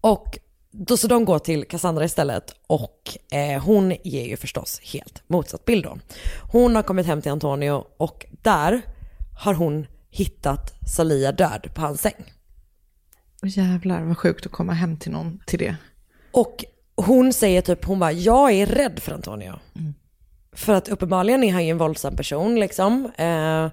[0.00, 0.38] och
[0.70, 5.64] då, så de går till Cassandra istället och eh, hon ger ju förstås helt motsatt
[5.64, 5.98] bild då.
[6.52, 8.82] Hon har kommit hem till Antonio och där
[9.38, 12.32] har hon hittat Salia död på hans säng.
[13.42, 15.76] Jävlar vad sjukt att komma hem till någon till det.
[16.32, 16.64] Och
[16.96, 19.52] hon säger typ, hon bara, jag är rädd för Antonio.
[20.52, 23.10] För att uppenbarligen är han ju en våldsam person liksom.
[23.16, 23.68] Eh,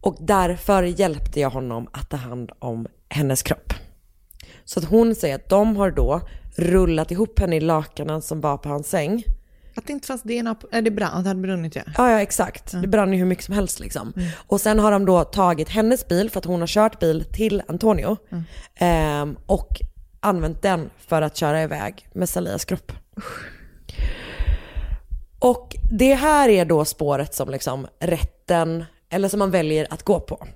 [0.00, 3.72] och därför hjälpte jag honom att ta hand om hennes kropp.
[4.64, 6.20] Så att hon säger att de har då
[6.56, 9.24] rullat ihop henne i lakanen som var på hans säng.
[9.78, 11.82] Att det inte fanns DNA på, är det brann, det hade brunnit ja.
[11.96, 12.72] Ja, ja exakt.
[12.82, 14.12] Det brann ju hur mycket som helst liksom.
[14.36, 17.62] Och sen har de då tagit hennes bil för att hon har kört bil till
[17.68, 18.16] Antonio.
[18.74, 19.80] Ehm, och
[20.20, 22.92] använt den för att köra iväg med Salias kropp.
[25.38, 30.20] Och det här är då spåret som liksom rätten, eller som man väljer att gå
[30.20, 30.46] på.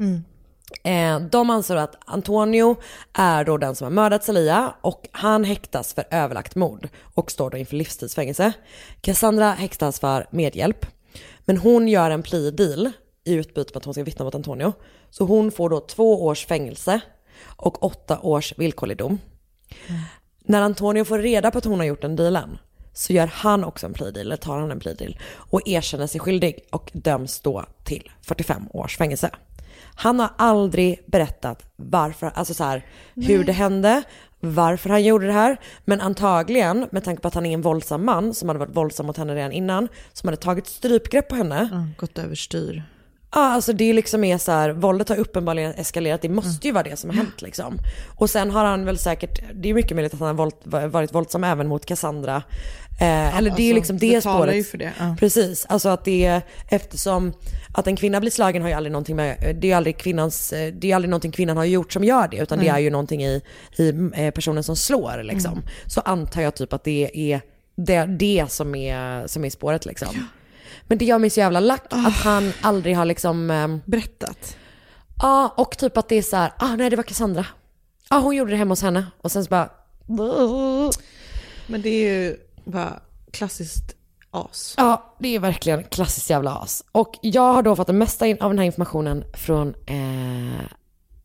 [0.83, 2.77] Eh, de anser att Antonio
[3.12, 7.51] är då den som har mördat Salia och han häktas för överlagt mord och står
[7.51, 8.53] då inför livstidsfängelse.
[9.01, 10.87] Cassandra häktas för medhjälp.
[11.45, 12.91] Men hon gör en plea deal
[13.25, 14.73] i utbyte mot att hon ska vittna mot Antonio.
[15.11, 17.01] Så hon får då två års fängelse
[17.57, 19.18] och åtta års villkorlig dom.
[20.45, 22.59] När Antonio får reda på att hon har gjort den dealen
[22.93, 26.07] så gör han också en plea deal, eller tar han en plea deal och erkänner
[26.07, 29.31] sig skyldig och döms då till 45 års fängelse.
[30.03, 34.03] Han har aldrig berättat varför, alltså så här, hur det hände,
[34.40, 35.57] varför han gjorde det här.
[35.84, 39.07] Men antagligen, med tanke på att han är en våldsam man som hade varit våldsam
[39.07, 41.68] mot henne redan innan, som hade tagit strypgrepp på henne.
[41.72, 42.82] Ja, gått överstyr.
[43.35, 46.83] Ja, alltså det liksom är så här, våldet har uppenbarligen eskalerat, det måste ju vara
[46.83, 47.78] det som har hänt liksom.
[48.16, 50.55] Och sen har han väl säkert, det är mycket möjligt att han har våld,
[50.93, 52.43] varit våldsam även mot Cassandra.
[53.01, 54.57] Eh, eller det är alltså, liksom det, det talar spåret.
[54.57, 55.16] ju för det, ja.
[55.18, 57.33] Precis, alltså att det är, eftersom
[57.74, 60.91] att en kvinna blir slagen har ju aldrig någonting med, det är aldrig kvinnans, det
[60.91, 63.43] är aldrig någonting kvinnan har gjort som gör det, utan det är ju någonting i,
[63.76, 65.53] i eh, personen som slår liksom.
[65.53, 65.64] Mm.
[65.87, 67.41] Så antar jag typ att det är
[67.76, 70.28] det, det som, är, som är spåret liksom.
[70.87, 72.07] Men det gör mig så jävla lack Ah.
[72.07, 74.57] att han aldrig har liksom, ehm, Berättat.
[75.22, 77.47] ja och typ att det är så här, ah nej det var Cassandra.
[78.11, 79.70] Ja hon gjorde det hemma hos henne och sen så bara,
[81.66, 83.95] Men det är ju bara klassiskt
[84.30, 84.74] as.
[84.76, 86.85] ja det är verkligen klassiskt jävla as.
[86.93, 90.66] Och jag har då fått det mesta in- av den här informationen från eh,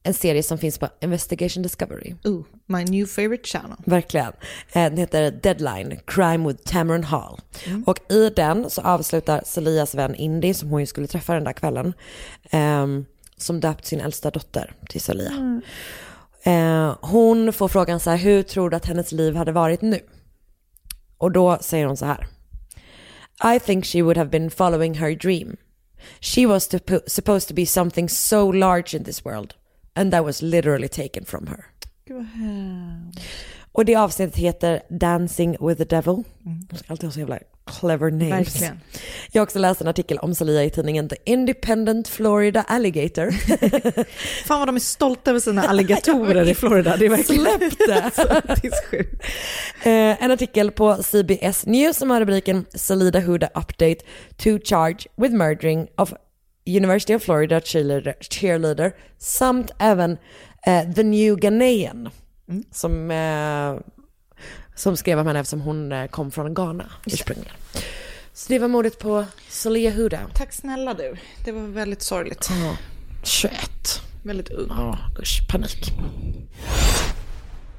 [0.07, 2.13] en serie som finns på Investigation Discovery.
[2.23, 3.77] Ooh, my new favorite channel.
[3.85, 4.27] Verkligen.
[4.71, 7.39] Eh, Den heter Deadline, Crime with Tamron Hall.
[7.85, 11.53] Och i den så avslutar Selias vän Indy, som hon ju skulle träffa den där
[11.53, 11.93] kvällen,
[12.51, 13.05] ehm,
[13.37, 15.61] som döpt sin äldsta dotter till Celia.
[16.43, 19.99] Eh, hon får frågan så här, hur tror du att hennes liv hade varit nu?
[21.17, 22.27] Och då säger hon så här.
[23.55, 25.57] I think she would have been following her dream.
[26.21, 29.53] She was to- supposed to be something so large in this world.
[29.97, 31.65] And that was literally taken from her.
[33.71, 36.23] Och det avsnittet heter Dancing with the Devil.
[36.87, 37.39] Alltid har så jävla
[37.79, 38.31] clever names.
[38.31, 38.79] Verkligen.
[39.31, 43.31] Jag har också läst en artikel om Salia i tidningen The Independent Florida Alligator.
[44.47, 46.97] Fan vad de är stolta över sina alligatorer i Florida.
[46.97, 48.71] Det är verkligen Släpp det!
[48.91, 49.23] sjukt.
[49.83, 53.97] Eh, en artikel på CBS News som har rubriken Salida Huda Update
[54.37, 56.13] to Charge with Murdering of
[56.67, 60.17] University of Florida cheerleader, cheerleader samt även
[60.65, 62.09] eh, The New Ghanaian
[62.71, 63.75] som, eh,
[64.75, 67.53] som skrev om henne eftersom hon eh, kom från Ghana ursprungligen.
[68.33, 70.19] Så det var mordet på Salia Huda.
[70.33, 71.15] Tack snälla du.
[71.45, 72.49] Det var väldigt sorgligt.
[72.49, 72.77] Ja,
[73.23, 73.53] 21.
[74.23, 74.67] Väldigt ung.
[74.69, 75.93] Ja, usch, panik.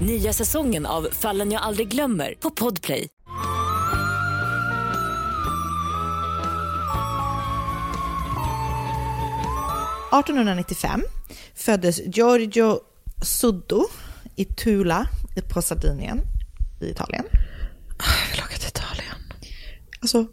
[0.00, 2.98] Nya säsongen av Fallen jag aldrig glömmer på Podplay.—
[10.12, 11.02] 1895
[11.54, 12.80] föddes Giorgio
[13.22, 13.84] Suddo
[14.36, 15.08] i Tula
[15.54, 16.20] på Sardinien
[16.80, 17.24] i Italien.
[17.98, 19.16] Jag vill åka till Italien.
[20.00, 20.26] Alltså,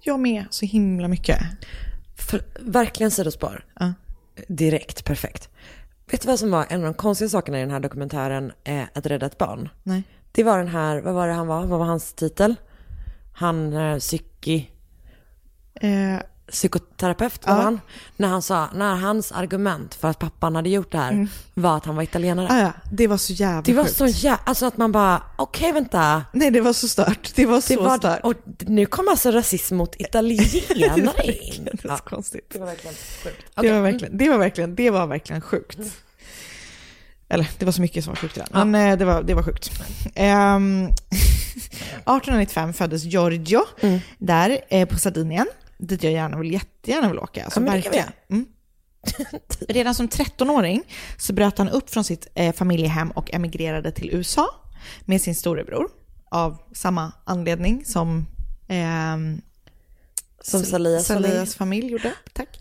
[0.00, 1.38] jag med så himla mycket.
[2.16, 3.64] För, verkligen sidospår.
[3.80, 3.92] Ja.
[4.48, 5.48] Direkt, perfekt.
[6.10, 8.82] Vet du vad som var en av de konstiga sakerna i den här dokumentären, eh,
[8.94, 9.68] Att rädda ett barn?
[9.82, 10.02] Nej.
[10.32, 11.66] Det var den här, vad var det han var?
[11.66, 12.54] Vad var hans titel?
[13.34, 14.70] Han, eh, psyki,
[15.80, 16.18] Eh,
[16.50, 17.60] psykoterapeut var Ja.
[17.62, 17.80] han.
[18.16, 21.84] När han sa, när hans argument för att pappan hade gjort det här var att
[21.84, 22.46] han var italienare.
[22.50, 23.96] ah, ja, det var så jävla det var sjukt.
[23.96, 26.24] så jävla, alltså att man bara, okej vänta.
[26.32, 27.32] Nej, det var så stört.
[27.34, 28.20] Det var Det så var, stört.
[28.22, 31.64] och nu kom alltså rasism mot italienare in.
[31.72, 32.50] Det är Ja, konstigt.
[32.52, 32.94] det var verkligen
[33.24, 33.46] sjukt.
[33.56, 35.78] Det var verkligen, det var verkligen, det var verkligen sjukt.
[37.30, 38.64] Eller det var så mycket som var sjukt i den, Ja.
[38.64, 39.70] men eh, det var, det var sjukt.
[40.14, 40.84] Ehm,
[42.06, 43.60] 1895 föddes Giorgio
[44.18, 45.46] där eh, på Sardinien,
[45.78, 47.44] dit jag gärna vill, jättegärna vill åka.
[47.44, 48.08] Alltså, Ja, verkligen.
[48.30, 48.46] Mm.
[49.68, 50.82] Redan som 13-åring
[51.18, 54.46] så bröt han upp från sitt eh, familjehem och emigrerade till USA
[55.04, 55.88] med sin storebror
[56.30, 58.26] av samma anledning som
[58.68, 59.40] ehm,
[60.42, 61.06] Som Salias.
[61.06, 62.12] Salias familj gjorde.
[62.32, 62.58] Tack.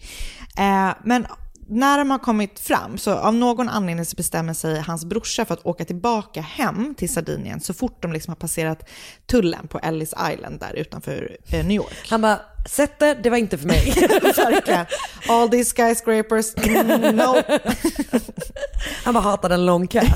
[0.58, 1.28] Eh, men
[1.70, 5.54] när de har kommit fram, så av någon anledning så bestämmer sig hans brorsa för
[5.54, 8.90] att åka tillbaka hem till Sardinien så fort de liksom har passerat
[9.26, 12.08] tullen på Ellis Island där utanför eh, New York.
[12.10, 12.40] Han bara,
[12.70, 13.92] sätt det, det var inte för mig.
[14.38, 14.86] Verkligen.
[15.30, 17.36] All these skyscrapers, mm, no.
[19.04, 20.02] Han bara hatade en lång kö.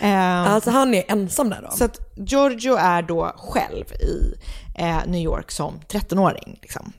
[0.00, 1.76] Eh, Alltså han är ensam där då.
[1.76, 4.34] Så att Giorgio är då själv i
[4.78, 6.58] eh, New York som 13-åring.
[6.62, 6.92] Liksom.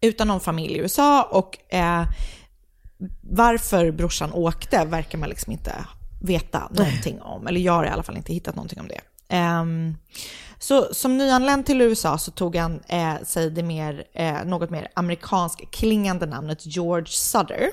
[0.00, 2.04] Utan någon familj i USA och eh,
[3.22, 5.72] varför brorsan åkte verkar man liksom inte
[6.22, 7.46] veta någonting om.
[7.46, 9.00] Eller jag har i alla fall inte hittat någonting om det.
[9.28, 9.96] Ehm,
[10.58, 14.88] så som nyanländ till USA så tog han eh, sig det mer, eh, något mer
[14.94, 17.70] amerikansk klingande namnet George Sutter.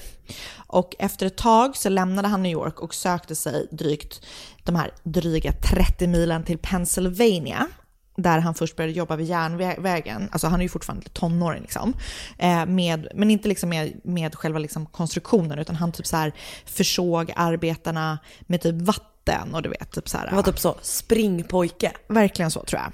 [0.67, 4.25] Och efter ett tag så lämnade han New York och sökte sig drygt
[4.63, 7.67] de här dryga 30 milen till Pennsylvania
[8.15, 11.93] där han först började jobba vid järnvägen, alltså han är ju fortfarande tonåring liksom,
[12.37, 16.33] eh, med, men inte liksom med, med själva liksom konstruktionen utan han typ så här
[16.65, 19.12] försåg arbetarna med typ vatten
[19.53, 20.27] och du vet, typ så här.
[20.27, 21.91] Han var typ så, springpojke.
[22.07, 22.91] Verkligen så tror jag.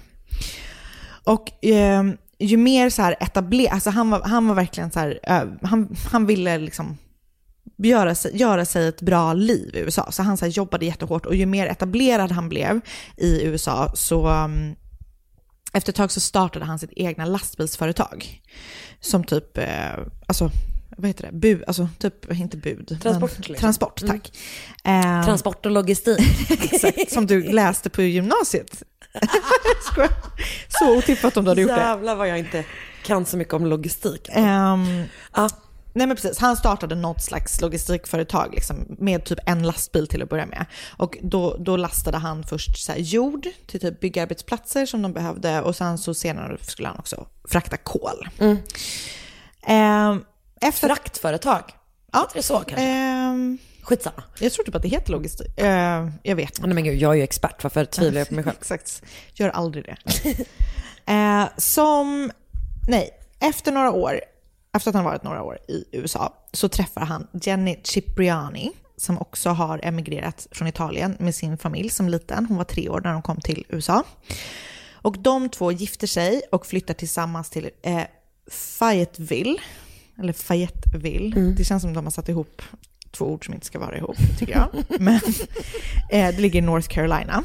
[1.24, 2.04] Och eh,
[2.40, 5.96] ju mer så här etablerad, alltså han var, han var verkligen så här, eh, han,
[6.12, 6.98] han ville liksom
[7.78, 10.12] göra sig, göra sig ett bra liv i USA.
[10.12, 12.82] Så han så här, jobbade jättehårt och ju mer etablerad han blev
[13.18, 14.76] i USA så um,
[15.74, 18.42] efter ett tag så startade han sitt egna lastbilsföretag.
[19.00, 20.52] Som typ, eh, alltså
[20.98, 22.98] vad heter det, bud, alltså typ, inte bud.
[23.02, 23.56] Transport, men, liksom.
[23.56, 24.20] Transport, Mm.
[24.20, 24.32] tack.
[24.84, 26.20] Eh, Transport och logistik.
[26.72, 28.84] Exakt, som du läste på gymnasiet.
[30.80, 31.78] Så otippat om du hade gjort det.
[31.78, 32.66] Jävlar vad jag inte
[33.04, 34.28] kan så mycket om logistik.
[34.32, 35.04] Ehm,
[35.36, 35.50] Ja.
[35.94, 40.30] Nej men precis, han startade något slags logistikföretag liksom, med typ en lastbil till att
[40.30, 40.66] börja med.
[40.98, 45.62] Och då, då lastade han först så här jord till typ byggarbetsplatser som de behövde
[45.62, 48.28] och sen så senare skulle han också frakta kol.
[48.40, 48.58] Mm.
[49.68, 50.24] Ehm,
[50.62, 51.64] efter, Fraktföretag.
[52.12, 52.86] ja, Heter det så kanske?
[52.88, 54.24] ehm, Skitsamma.
[54.40, 55.48] jag tror typ att det heter logistik.
[55.58, 56.68] Ehm, jag vet inte.
[56.68, 58.56] Nej men gud, jag är ju expert, varför tvivlar jag på mig själv?
[58.60, 59.02] Exakt.
[59.34, 59.98] Gör aldrig det.
[61.14, 62.32] eh, som,
[62.88, 64.22] nej, efter några år,
[64.76, 69.50] efter att han varit några år i USA, så träffar han Jenny Cipriani, som också
[69.50, 72.46] har emigrerat från Italien med sin familj som liten.
[72.46, 74.04] Hon var tre år när de kom till USA.
[75.02, 78.02] Och de två gifter sig och flyttar tillsammans till eh,
[78.52, 79.58] Fayetteville.
[80.20, 81.36] Eller Fayetteville.
[81.58, 82.62] Det känns som de har satt ihop
[83.12, 85.00] två ord som inte ska vara ihop, tycker jag.
[85.00, 85.22] Men
[86.10, 87.44] eh, det ligger i North Carolina.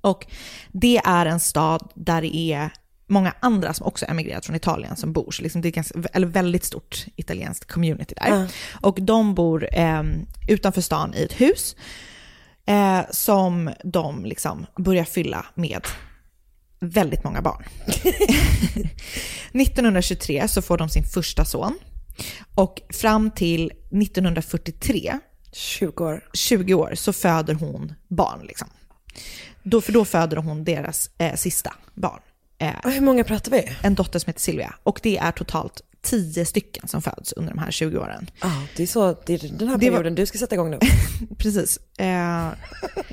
[0.00, 0.26] Och
[0.72, 2.70] det är en stad där det är
[3.06, 5.30] många andra som också emigrerat från Italien som bor.
[5.30, 8.28] Så liksom det är ganska, eller väldigt stort italienskt community där.
[8.28, 8.46] Ja.
[8.80, 10.02] Och de bor eh,
[10.48, 11.76] utanför stan i ett hus
[12.66, 15.80] eh, som de liksom börjar fylla med
[16.80, 17.64] väldigt många barn.
[19.52, 21.78] 1923 så får de sin första son.
[22.54, 25.18] Och fram till 1943,
[25.52, 28.40] 20 år, 20 år så föder hon barn.
[28.46, 28.68] Liksom.
[29.62, 32.20] Då, för då föder hon deras eh, sista barn.
[32.58, 33.68] Eh, Hur många pratar vi?
[33.82, 34.74] en dotter som heter Silvia.
[34.82, 38.30] Och det är totalt 10 stycken som föds under de här 20 åren.
[38.40, 40.70] Ja, det är så, det är den här Det var- perioden du ska sätta igång
[40.70, 40.78] nu.
[41.38, 41.78] Precis.
[41.98, 42.48] Eh,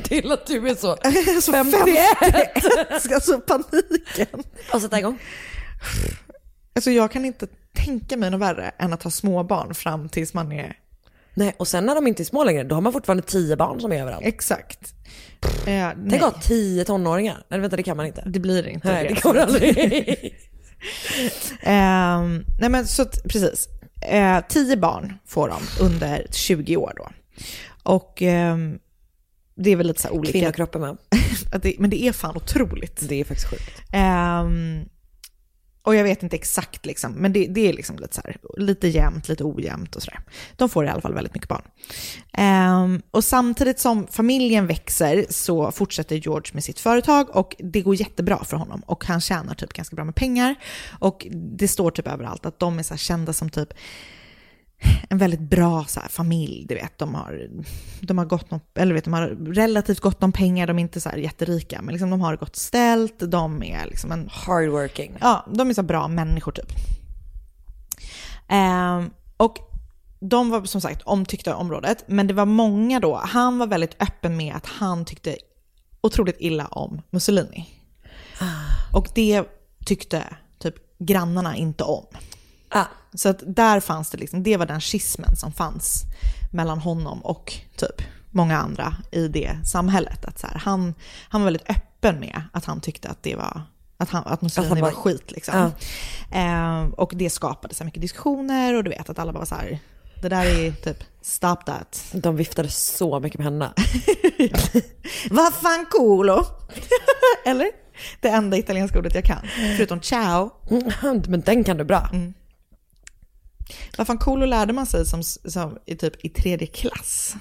[0.04, 0.98] Till att du är så
[1.42, 3.02] så 51.
[3.12, 4.44] alltså paniken.
[4.74, 5.20] Och sätta igång.
[6.76, 10.34] Alltså jag kan inte tänka mig något värre än att ha små barn fram tills
[10.34, 10.78] man är...
[11.34, 13.82] Nej, och sen när de inte är små längre, då har man fortfarande 10 barn
[13.82, 14.26] som är överallt.
[14.26, 14.94] Exakt.
[15.68, 17.46] Eh, Tänk att ha 10 tonåringar.
[17.50, 18.24] Nej, vänta, det kan man inte.
[18.26, 20.36] det blir inte Nej, det går aldrig.
[21.62, 23.70] Ehm, nej men så precis.
[24.02, 27.10] Eh, 10 barn får de under 20 år då.
[27.84, 28.80] Och ehm,
[29.56, 30.32] det är väl lite så olika.
[30.32, 30.98] Kvinnokroppen med.
[31.80, 33.10] Men det är fan otroligt.
[33.10, 33.82] Det är faktiskt sjukt.
[33.92, 34.86] Ehm,
[35.86, 38.88] och jag vet inte exakt liksom, men det, det är liksom lite så här, lite
[38.88, 40.20] jämnt, lite ojämnt och sådär.
[40.56, 41.64] De får i alla fall väldigt mycket barn.
[42.38, 47.96] Um, och samtidigt som familjen växer så fortsätter George med sitt företag och det går
[47.96, 50.56] jättebra för honom och han tjänar typ ganska bra med pengar.
[51.00, 53.74] Och det står typ överallt att de är så här kända som typ
[55.10, 56.98] en väldigt bra så här, familj, du vet.
[56.98, 57.50] De har,
[58.02, 61.02] de har gott om, eller vet, de har relativt gott om pengar, de är inte
[61.02, 65.18] så här jätterika, men liksom de har gott ställt, de är liksom en Hardworking.
[65.22, 66.72] Ja, de är så bra människor typ.
[68.48, 69.58] Ehm, och
[70.20, 74.02] de var som sagt omtyckta i området, men det var många då, han var väldigt
[74.02, 75.38] öppen med att han tyckte
[76.02, 77.70] otroligt illa om Mussolini.
[78.94, 79.44] Och det
[79.86, 80.24] tyckte
[80.60, 82.06] typ grannarna inte om.
[82.70, 86.04] Ah, Så att där fanns det liksom, det var den schismen som fanns
[86.54, 88.02] mellan honom och typ
[88.32, 90.26] många andra i det samhället.
[90.26, 90.94] Att så här, han,
[91.30, 93.62] han var väldigt öppen med att han tyckte att det var
[93.98, 95.72] att, han, att Mussolini Att var bara- skit liksom.
[96.32, 99.56] Eh, och det skapade så mycket diskussioner och du vet att alla bara var så
[99.56, 99.80] här,
[100.22, 102.06] det där är typ stop that.
[102.14, 103.74] de viftade så mycket med händerna.
[105.30, 106.46] Vad fan culo?
[107.46, 107.68] Eller?
[108.22, 109.48] Det enda italienska ordet jag kan,
[109.78, 110.50] förutom ciao.
[111.28, 112.10] Men den kan du bra.
[113.98, 117.36] Vad fan culo lärde man sig som, som i typ i tredje klass.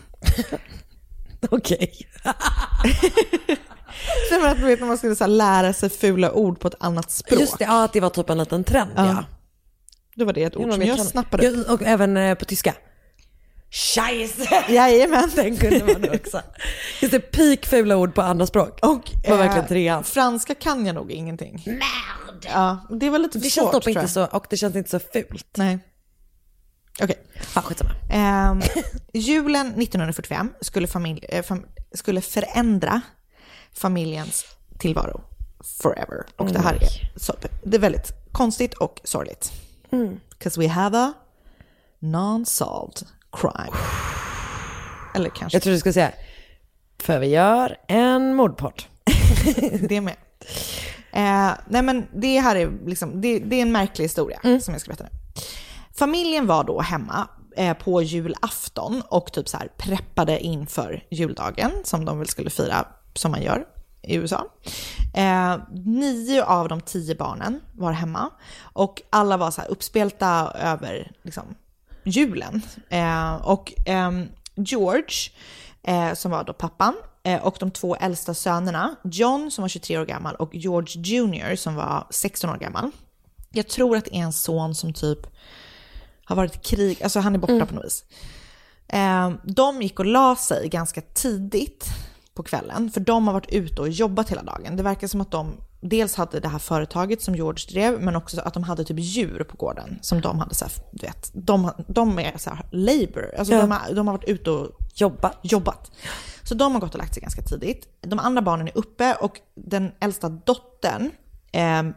[1.51, 1.93] Okej.
[4.29, 6.75] För att du vet när man skulle så här lära sig fula ord på ett
[6.81, 7.41] annat språk.
[7.41, 9.07] Just det, ja, att det var typ en liten trend ja.
[9.07, 9.25] Ja.
[10.15, 11.71] Då var det ett ord som jag snappade upp.
[11.71, 12.75] Och även eh, på tyska.
[13.71, 14.65] Scheisse!
[14.69, 15.31] Jajamän.
[15.37, 16.41] Den kunde man också.
[17.01, 18.79] Just det, peak fula ord på andra språk.
[18.83, 20.05] Och var verkligen trean.
[20.05, 21.63] franska kan jag nog ingenting.
[21.67, 22.49] Merde!
[22.53, 24.11] Ja, det var lite Det svårt känns tror inte jag.
[24.11, 25.57] så, och det känns inte så fult.
[25.57, 25.79] Nej.
[27.03, 27.17] Okej.
[27.55, 27.91] Ja, skitsamma.
[28.11, 28.63] Ehm,
[29.13, 33.01] julen 1945 skulle, familj, eh, fam, skulle förändra
[33.73, 34.45] familjens
[34.79, 35.21] tillvaro
[35.81, 36.27] forever.
[36.37, 39.53] Och det här är, så, det är väldigt konstigt och sorgligt.
[40.31, 41.13] Because we have a
[42.01, 43.77] non-solved crime.
[45.15, 46.13] Eller kanske Jag tror du skulle säga,
[46.99, 48.83] för vi gör en mordpodd.
[49.89, 50.17] det med.
[51.13, 54.81] Eh, nej men det här är, liksom, det, det är en märklig historia som jag
[54.81, 55.11] ska berätta nu.
[55.97, 62.05] Familjen var då hemma eh, på julafton och typ så här preppade inför juldagen som
[62.05, 63.67] de väl skulle fira som man gör
[64.03, 64.47] i USA.
[65.15, 68.31] Eh, nio av de tio barnen var hemma
[68.63, 71.55] och alla var så här uppspelta över liksom,
[72.05, 72.63] julen.
[72.89, 74.11] Eh, och eh,
[74.55, 75.31] George,
[75.83, 79.99] eh, som var då pappan, eh, och de två äldsta sönerna, John som var 23
[79.99, 82.91] år gammal och George Jr som var 16 år gammal.
[83.51, 85.27] Jag tror att det är en son som typ
[86.25, 88.05] har varit i krig, alltså han är borta på något vis.
[88.89, 91.87] Eh, de gick och la sig ganska tidigt
[92.35, 94.77] på kvällen, för de har varit ute och jobbat hela dagen.
[94.77, 98.41] Det verkar som att de dels hade det här företaget som George drev, men också
[98.41, 101.71] att de hade typ djur på gården som de hade så här, du vet, de,
[101.89, 103.61] de är så här labor, alltså Ja.
[103.61, 105.39] de, har, de har varit ute och Jobbat.
[105.43, 105.93] jobbat.
[106.43, 107.89] Så de har gått och lagt sig ganska tidigt.
[108.01, 111.11] De andra barnen är uppe och den äldsta dottern,
[111.53, 111.95] ehm,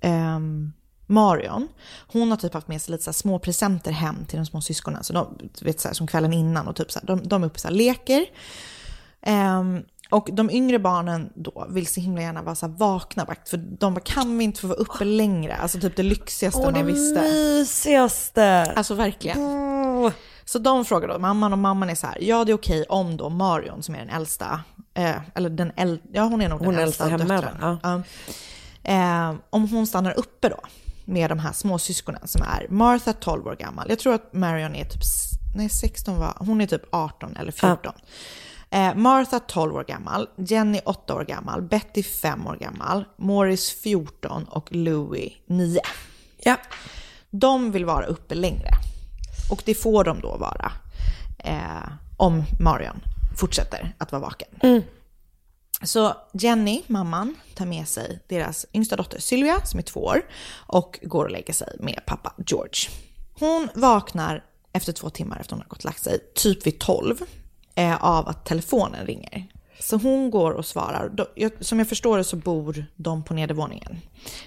[0.00, 0.72] ehm,
[1.06, 1.68] Marion,
[2.12, 5.04] hon har typ haft med sig lite så små presenter hem till de små syskonen.
[5.04, 7.46] Så de, vet, så här, som kvällen innan och typ så här, de, de är
[7.46, 8.24] uppe och så här, leker.
[9.22, 13.48] Ehm, Och de yngre barnen då vill så himla gärna vara så här vakna vakt.
[13.48, 15.56] För de bara, kan vi inte få vara uppe längre?
[15.56, 17.20] Alltså typ det lyxigaste Åh, det man visste.
[17.22, 18.72] mysigaste.
[18.76, 19.38] Alltså verkligen.
[20.44, 23.16] Så de frågar då mamman och mamman är så här, ja det är okej om
[23.16, 24.60] då Marion som är den äldsta,
[24.94, 27.78] eh, eller den äldsta, ja hon är nog den Hon äldsta äldsta hemma, ja.
[27.82, 28.02] Ja.
[29.30, 30.60] Eh, om hon stannar uppe då
[31.04, 34.84] med de här småsyskonen som är Martha 12 år gammal, jag tror att Marion är
[34.84, 35.02] typ,
[35.56, 37.92] nej 16 var, hon är typ 18 eller 14.
[38.70, 44.44] Eh, Martha 12 år gammal, Jenny 8 år gammal, Betty 5 år gammal, Morris 14
[44.44, 45.80] och Louis 9.
[46.38, 46.56] Ja.
[47.30, 48.68] De vill vara uppe längre.
[49.50, 50.72] Och det får de då vara
[51.38, 53.00] eh, om Marion
[53.36, 54.48] fortsätter att vara vaken.
[55.82, 60.22] Så Jenny, mamman, tar med sig deras yngsta dotter Sylvia som är två år
[60.52, 62.90] och går och lägger sig med pappa George.
[63.38, 67.22] Hon vaknar efter två timmar efter hon har gått och lagt sig, typ vid 12,
[67.74, 69.46] eh, av att telefonen ringer.
[69.80, 71.10] Så hon går och svarar.
[71.60, 74.00] Som jag förstår det så bor de på nedervåningen,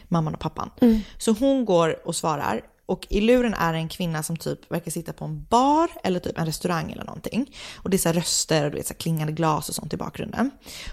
[0.07, 0.69] mamman och pappan.
[1.17, 4.91] Så hon går och svarar och i luren är det en kvinna som typ verkar
[4.91, 7.55] sitta på en bar eller typ en restaurang eller någonting.
[7.75, 10.51] Och det är så röster och du vet, så klingande glas och sånt i bakgrunden.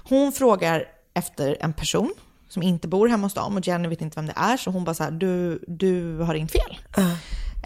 [0.09, 0.85] Hon frågar
[1.15, 2.15] efter en person
[2.49, 4.85] som inte bor hemma hos dem och Jenny vet inte vem det är så hon
[4.85, 6.79] bara så här, du, du har ringt fel.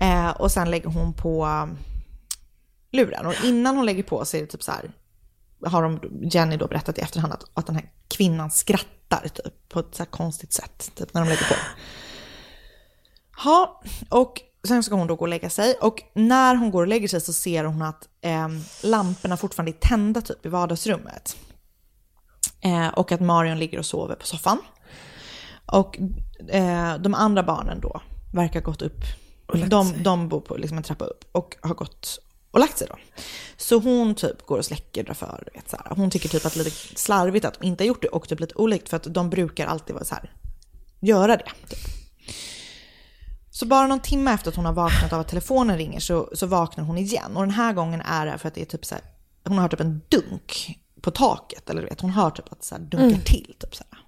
[0.01, 1.79] Eh, och sen lägger hon på um,
[2.93, 4.91] luren och innan hon lägger på så är det typ så här,
[5.65, 9.81] har de, Jenny då berättat i efterhand att, att den här kvinnan skrattar typ på
[9.81, 11.55] ett så konstigt sätt typ när de lägger på.
[13.45, 16.89] Ja, och sen ska hon då gå och lägga sig och när hon går och
[16.89, 18.49] lägger sig så ser hon att eh,
[18.83, 21.37] lamporna fortfarande är tända typ i vardagsrummet.
[22.61, 24.59] Eh, och att Marion ligger och sover på soffan.
[25.67, 25.99] Och
[26.49, 28.01] eh, de andra barnen då
[28.33, 29.01] verkar ha gått upp.
[29.69, 32.19] De, de bor på liksom en trappa upp och har gått
[32.51, 32.97] och lagt sig då.
[33.57, 35.97] Så hon typ går och släcker, drar för, du vet så här.
[35.97, 38.29] Hon tycker typ att det är lite slarvigt att de inte har gjort det och
[38.29, 40.33] typ lite olikt för att de brukar alltid vara så här,
[41.01, 41.51] göra det.
[41.69, 41.98] Typ.
[43.59, 46.47] Så bara någon timme efter att hon har vaknat av att telefonen ringer så, så
[46.47, 47.37] vaknar hon igen.
[47.37, 49.05] Och den här gången är det för att det är typ så här,
[49.45, 51.71] hon har typ en dunk på taket.
[51.71, 53.21] Eller du vet, hon hör typ att det så här dunkar Mm.
[53.21, 53.55] till.
[53.61, 54.01] Typ så, här.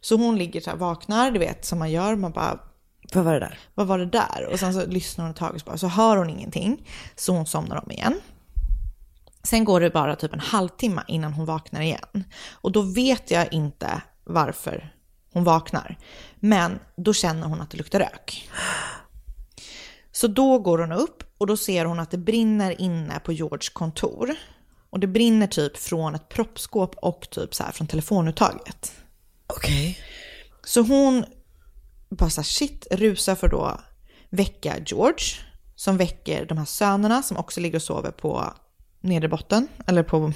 [0.00, 2.16] så hon ligger så här, vaknar, du vet som man gör.
[2.16, 2.58] Man bara,
[3.14, 3.58] Vad var det där?
[3.74, 4.48] vad var det där?
[4.52, 6.88] Och sen så lyssnar hon ett tag och så, bara, så hör hon ingenting.
[7.16, 8.20] Så hon somnar om igen.
[9.42, 12.24] Sen går det bara typ en halvtimme innan hon vaknar igen.
[12.52, 14.93] Och då vet jag inte varför
[15.34, 15.98] hon vaknar.
[16.36, 18.50] Men då känner hon att det luktar rök.
[20.12, 23.68] Så då går hon upp och då ser hon att det brinner inne på Georges
[23.68, 24.34] kontor.
[24.90, 28.92] Och det brinner typ från ett proppskåp och typ så här från telefonuttaget.
[29.46, 29.98] Okej.
[30.64, 31.24] Så hon
[32.10, 33.80] bara så här, shit, rusar för då
[34.30, 35.24] väcka George.
[35.76, 38.54] Som väcker de här sönerna som också ligger och sover på
[39.00, 39.68] nedre botten.
[39.86, 40.32] Eller på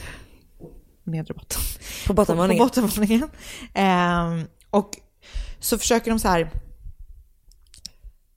[1.04, 1.60] nedre botten.
[2.06, 2.68] På bottenvåningen.
[2.68, 3.30] På, på bottenvåningen.
[3.74, 4.90] Ehm, och
[5.60, 6.50] så försöker de så här.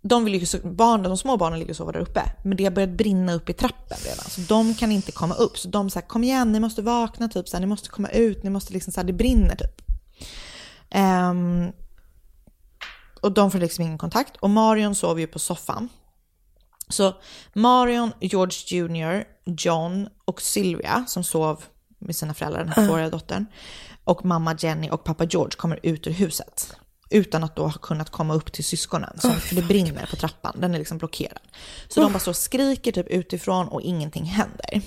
[0.04, 2.72] De, vill ju, barn, de små barnen ligger och sover där uppe, men det har
[2.72, 4.26] börjat brinna upp i trappen redan.
[4.26, 5.58] Så de kan inte komma upp.
[5.58, 8.44] Så de säger kom igen, ni måste vakna, typ, så här, ni måste komma ut,
[8.44, 9.82] ni måste liksom, så här, det brinner typ.
[10.90, 11.72] Ehm,
[13.22, 14.38] och de får liksom ingen kontakt.
[14.38, 15.90] Och Marion sover ju på soffan.
[16.90, 17.14] Så
[17.54, 21.64] Marion, George Jr, John och Sylvia som sov
[22.00, 23.46] med sina föräldrar, den här tvååriga dottern,
[24.04, 26.76] och mamma Jenny och pappa George kommer ut ur huset.
[27.10, 30.56] Utan att då ha kunnat komma upp till syskonen, som, för det brinner på trappan,
[30.60, 31.40] den är liksom blockerad.
[31.88, 34.82] Så de bara står och skriker typ utifrån och ingenting händer.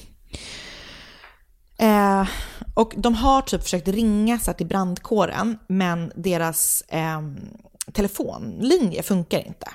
[1.79, 2.29] Eh,
[2.75, 7.21] och de har typ försökt ringa så till brandkåren, men deras eh,
[7.93, 9.67] telefonlinje funkar inte.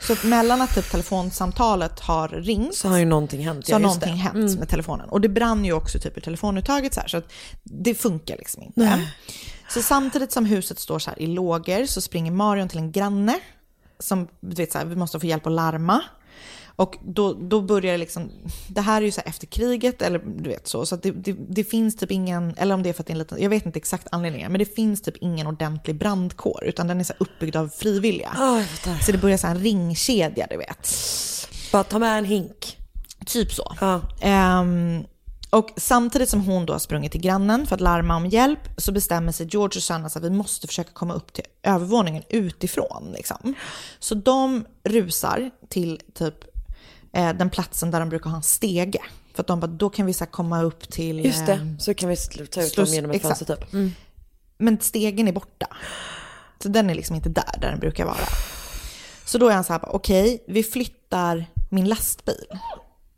[0.00, 3.66] Så mellan att typ telefonsamtalet har ringt Så har ju någonting hänt.
[3.66, 4.18] så har ja, någonting det.
[4.18, 4.54] hänt Mm.
[4.58, 5.08] med telefonen.
[5.08, 7.32] Och det brann ju också typ ur telefonuttaget så här, så att
[7.62, 9.00] det funkar liksom inte.
[9.68, 13.38] Så samtidigt som huset står så här i lågor så springer Marion till en granne
[13.98, 16.00] som, du vet så här, vi måste få hjälp att larma.
[16.76, 18.30] Och då, då börjar det liksom,
[18.68, 21.64] det här är ju så efter kriget eller du vet så, så det, det, det
[21.64, 23.66] finns typ ingen, eller om det är för att det är en liten, jag vet
[23.66, 27.56] inte exakt anledningen, men det finns typ ingen ordentlig brandkår utan den är så uppbyggd
[27.56, 28.30] av frivilliga.
[28.64, 28.98] Fattar.
[28.98, 30.88] Så det börjar så en ringkedja du vet.
[31.72, 32.78] Bara ta med en hink.
[33.26, 33.76] Typ så.
[33.80, 34.00] Ja.
[34.20, 35.04] Ehm,
[35.50, 38.92] och samtidigt som hon då har sprungit till grannen för att larma om hjälp så
[38.92, 43.12] bestämmer sig George och Sanna att vi måste försöka komma upp till övervåningen utifrån.
[43.16, 43.54] Liksom.
[43.98, 46.53] Så de rusar till typ
[47.14, 49.02] eh, den platsen där de brukar ha en stege.
[49.34, 51.24] För att de bara, då kan vi så komma upp till...
[51.24, 53.72] Just eh, det, så kan vi ta ut dem genom ett fönster typ.
[53.72, 53.92] Mm.
[54.58, 55.66] Men stegen är borta.
[56.62, 58.26] Så den är liksom inte där, där den brukar vara.
[59.24, 62.46] Så då är han så här, okej, vi flyttar min lastbil.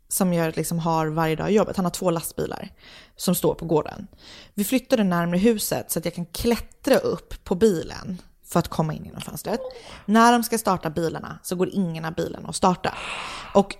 [0.07, 1.75] som jag liksom har varje dag i jobbet.
[1.75, 2.69] Han har två lastbilar
[3.15, 4.07] som står på gården.
[4.53, 8.93] Vi flyttade närmare huset så att jag kan klättra upp på bilen för att komma
[8.93, 9.59] in genom fönstret.
[10.05, 12.93] När de ska starta bilarna så går ingen av bilarna att starta.
[13.53, 13.75] Och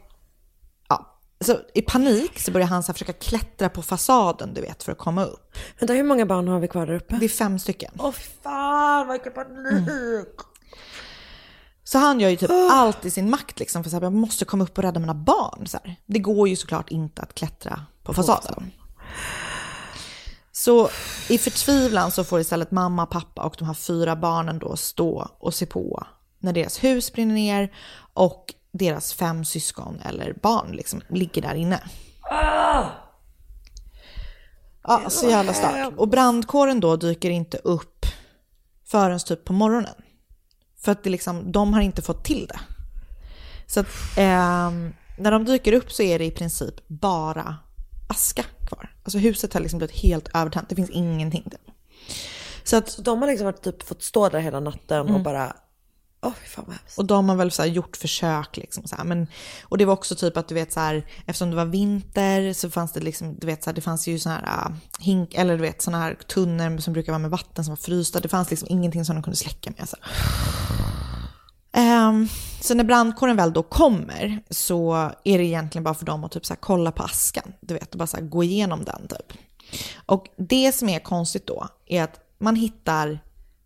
[1.40, 4.98] så i panik så börjar han så försöka klättra på fasaden, du vet, för att
[4.98, 5.58] komma upp.
[5.80, 7.18] Vänta, hur många barn har vi kvar där uppe?
[7.20, 7.92] Det är fem stycken.
[8.00, 8.12] Åh
[8.44, 10.36] fan, vilken panik!
[11.84, 14.64] Så han gör ju typ allt i sin makt liksom för att jag måste komma
[14.64, 15.68] upp och rädda mina barn.
[15.68, 15.96] Så här.
[16.06, 18.72] Det går ju såklart inte att klättra på fasaden.
[20.52, 20.90] Så
[21.30, 25.54] i förtvivlan så får istället mamma, pappa och de här fyra barnen då stå och
[25.54, 26.08] se på
[26.40, 27.74] när deras hus brinner ner
[28.14, 31.80] och deras fem syskon eller barn liksom ligger där inne.
[34.84, 35.98] Ja, så jävla starkt.
[35.98, 38.06] Och brandkåren då dyker inte upp
[38.86, 39.96] förrän typ på morgonen.
[40.82, 42.60] För att det liksom, de har inte fått till det.
[43.68, 43.88] Så att,
[44.18, 47.56] ehm, när de dyker upp så är det i princip bara
[48.10, 48.96] aska kvar.
[49.04, 51.60] Alltså huset har liksom blivit helt övertänt, det finns ingenting där.
[52.64, 55.24] Så att de har liksom varit, typ fått stå där hela natten och Mm.
[55.24, 55.56] bara,
[56.22, 56.98] Oh, fan vad hemskt.
[56.98, 59.04] Och de har väl så här gjort försök liksom så här.
[59.04, 59.28] Men,
[59.64, 62.70] och det var också typ att du vet så här, eftersom det var vinter så
[62.70, 65.56] fanns det liksom, du vet så här, det fanns ju såna här uh, hink, eller
[65.56, 68.20] du vet sådana här tunnor som brukar vara med vatten som var frysta.
[68.20, 69.90] Det fanns liksom ingenting som de kunde släcka med.
[69.90, 69.98] Så,
[71.80, 72.30] um,
[72.62, 74.94] så när brandkåren väl då kommer så
[75.24, 77.54] är det egentligen bara för dem att typ så här kolla på askan.
[77.62, 79.38] Du vet, och bara så här gå igenom den typ.
[80.06, 83.20] Och det som är konstigt då är att man hittar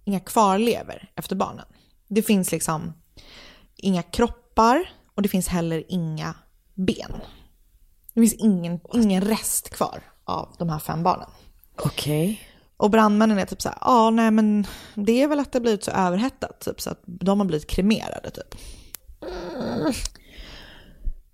[0.05, 1.65] inga kvarlever efter barnen.
[2.13, 2.93] Det finns liksom
[3.75, 6.35] inga kroppar och det finns heller inga
[6.73, 7.11] ben.
[8.13, 11.29] Det finns ingen, ingen rest kvar av de här fem barnen.
[11.79, 12.41] Okej.
[12.77, 15.83] Och brandmännen är typ så här, ja nej men det är väl att det blivit
[15.83, 18.55] så överhettat typ så att de har blivit kremerade typ.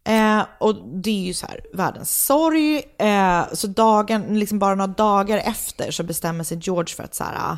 [0.03, 2.81] Eh, och det är ju så här världens sorg.
[2.99, 7.23] Eh, så dagen, liksom bara några dagar efter så bestämmer sig George för att så
[7.23, 7.57] här, ah,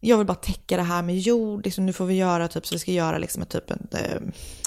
[0.00, 2.74] jag vill bara täcka det här med jord, liksom, nu får vi göra typ så
[2.74, 4.20] vi ska göra liksom ett, typ en eh,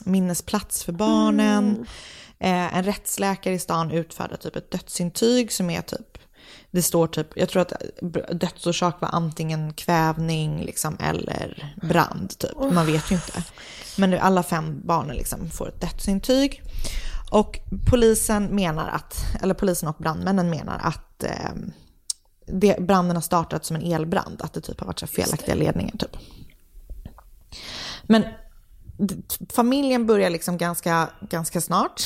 [0.06, 1.86] minnesplats för barnen.
[2.40, 6.18] Eh, en rättsläkare i stan utfärdar typ ett dödsintyg som är typ
[6.72, 7.74] det står typ, jag tror att
[8.32, 12.58] dödsorsak var antingen kvävning liksom, eller brand typ.
[12.72, 13.44] Man vet ju inte.
[13.98, 16.64] Men nu alla fem barnen liksom får ett dödsintyg.
[17.32, 17.60] Och
[17.90, 21.52] polisen menar att, eller polisen och brandmännen menar att eh,
[22.52, 24.42] det, branden har startat som en elbrand.
[24.42, 26.18] Att det typ har varit så felaktiga ledningar typ.
[28.04, 28.24] Men
[29.50, 32.02] familjen börjar liksom ganska, ganska snart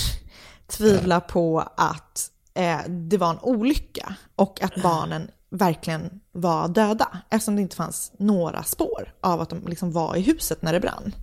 [0.68, 7.56] tvivla på att eh, det var en olycka och att barnen verkligen var döda eftersom
[7.56, 11.16] det inte fanns några spår av att de liksom var i huset när det brann.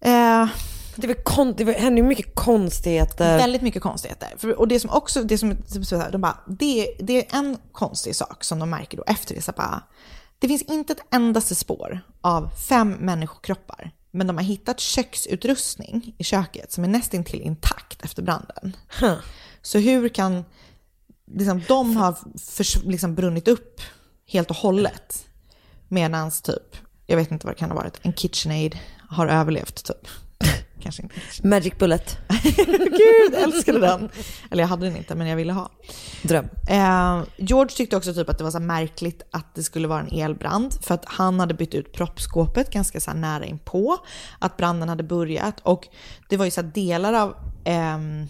[0.00, 0.48] Eh,
[0.96, 3.36] Det, var kon- det var- hände ju mycket konstigheter.
[3.38, 4.28] Väldigt mycket konstigheter.
[4.38, 5.56] För, och det som också, det som,
[6.12, 9.42] de bara, det, det är en konstig sak som de märker då efter det.
[9.42, 9.82] Så bara,
[10.38, 13.90] det finns inte ett endaste spår av fem människokroppar.
[14.10, 18.76] Men de har hittat köksutrustning i köket som är nästintill intakt efter branden.
[19.62, 20.44] Så hur kan
[21.38, 23.80] liksom, de ha förs- liksom brunnit upp
[24.26, 25.26] helt och hållet
[25.88, 26.76] medan typ,
[27.06, 28.78] jag vet inte vad det kan ha varit, en KitchenAid
[29.08, 30.08] har överlevt typ.
[30.84, 31.14] Kanske inte.
[31.42, 32.18] Magic Bullet.
[32.76, 34.10] Gud, älskade den.
[34.50, 35.70] Eller jag hade den inte, men jag ville ha.
[36.22, 36.48] Dröm.
[36.70, 40.20] Eh, George tyckte också typ att det var så märkligt att det skulle vara en
[40.20, 40.74] elbrand.
[40.80, 43.98] För att han hade bytt ut proppskåpet ganska så nära inpå.
[44.38, 45.60] Att branden hade börjat.
[45.62, 45.88] Och
[46.28, 48.28] det var ju så delar av ehm,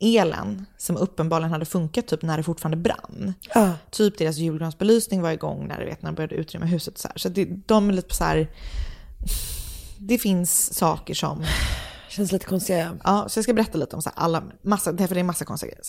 [0.00, 3.34] elen som uppenbarligen hade funkat typ när det fortfarande brann.
[3.90, 6.98] Typ deras julgransbelysning var igång när, vet, när de började utrymma huset.
[6.98, 7.18] Så, här.
[7.18, 8.48] så det, de är lite så här...
[9.98, 11.44] Det finns saker som...
[12.12, 12.98] Känns lite konstiga.
[13.04, 15.44] Ja, så jag ska berätta lite om så här alla, massa, därför det är massa
[15.44, 15.84] konstiga grejer.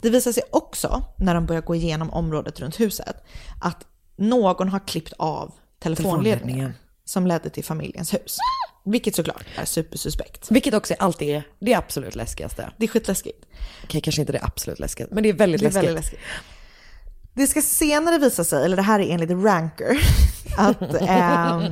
[0.00, 3.16] Det visar sig också, när de börjar gå igenom området runt huset,
[3.60, 3.86] att
[4.16, 5.52] någon har klippt av
[5.82, 6.74] telefonledningen Telefonledningen.
[7.04, 8.38] som ledde till familjens hus.
[8.84, 10.50] Vilket såklart är supersuspekt.
[10.50, 12.70] Vilket också alltid är det absolut läskigaste.
[12.76, 13.44] Det är skitläskigt.
[13.84, 15.88] Okej, kanske inte det absolut läskigaste, men det är väldigt Det är läskigt.
[15.88, 16.20] väldigt läskigt.
[17.34, 20.00] Det ska senare visa sig, eller det här är enligt Ranker,
[20.58, 21.62] att ehm,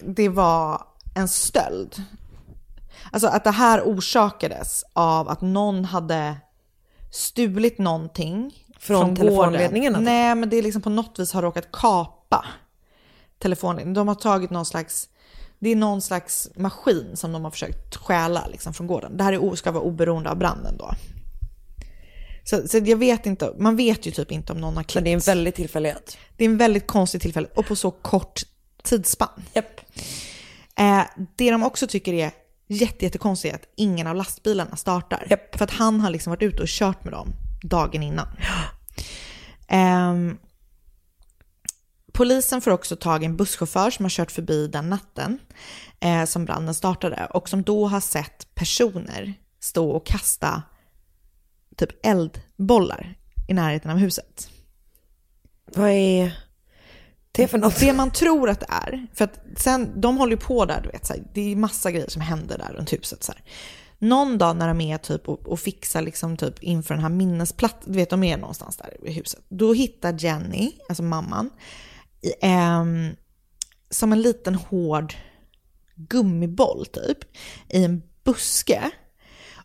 [0.00, 0.82] det var
[1.14, 2.02] en stöld.
[3.12, 6.36] Alltså att det här orsakades av att någon hade
[7.10, 10.04] stulit någonting Från telefonledningarna, typ?
[10.04, 12.44] Nej, men det är liksom på något vis har råkat kapa
[13.38, 13.94] telefonledningen.
[13.94, 15.08] De har tagit någon slags,
[15.58, 19.16] det är någon slags maskin som de har försökt stjäla liksom från gården.
[19.16, 20.90] Det här är, ska vara oberoende av branden då.
[22.44, 24.94] Så, så jag vet inte, man vet ju typ inte om någon har klippt.
[24.94, 26.16] Men det är en väldig tillfällighet.
[26.36, 28.42] Det är en väldigt konstig tillfälle och på så kort
[28.82, 29.42] tidsspann.
[29.52, 29.80] Japp.
[30.78, 31.02] Eh,
[31.36, 32.30] det de också tycker är
[32.66, 35.38] jätte, jättekonstigt att ingen av lastbilarna startar.
[35.52, 38.26] För att han har liksom varit ute och kört med dem dagen innan.
[39.68, 40.38] Ehm,
[42.12, 45.38] polisen får också tag i en busschaufför som har kört förbi den natten
[46.00, 50.62] eh, som branden startade och som då har sett personer stå och kasta
[51.76, 53.14] typ eldbollar
[53.48, 54.50] i närheten av huset.
[55.74, 56.43] Vad är
[57.34, 57.80] det för något?
[57.80, 60.88] Det man tror att det är, för att sen, de håller ju på där, du
[60.88, 63.24] vet, så här, det är massa grejer som händer där runt huset.
[63.24, 63.42] Så här.
[63.98, 67.92] Någon dag när de är typ och, och fixar liksom typ inför den här minnesplattan,
[67.92, 69.40] du vet de är någonstans där i huset.
[69.48, 71.50] Då hittar Jenny, alltså mamman,
[72.22, 73.10] i, ehm,
[73.90, 75.14] som en liten hård
[75.94, 77.18] gummiboll typ,
[77.68, 78.90] i en buske.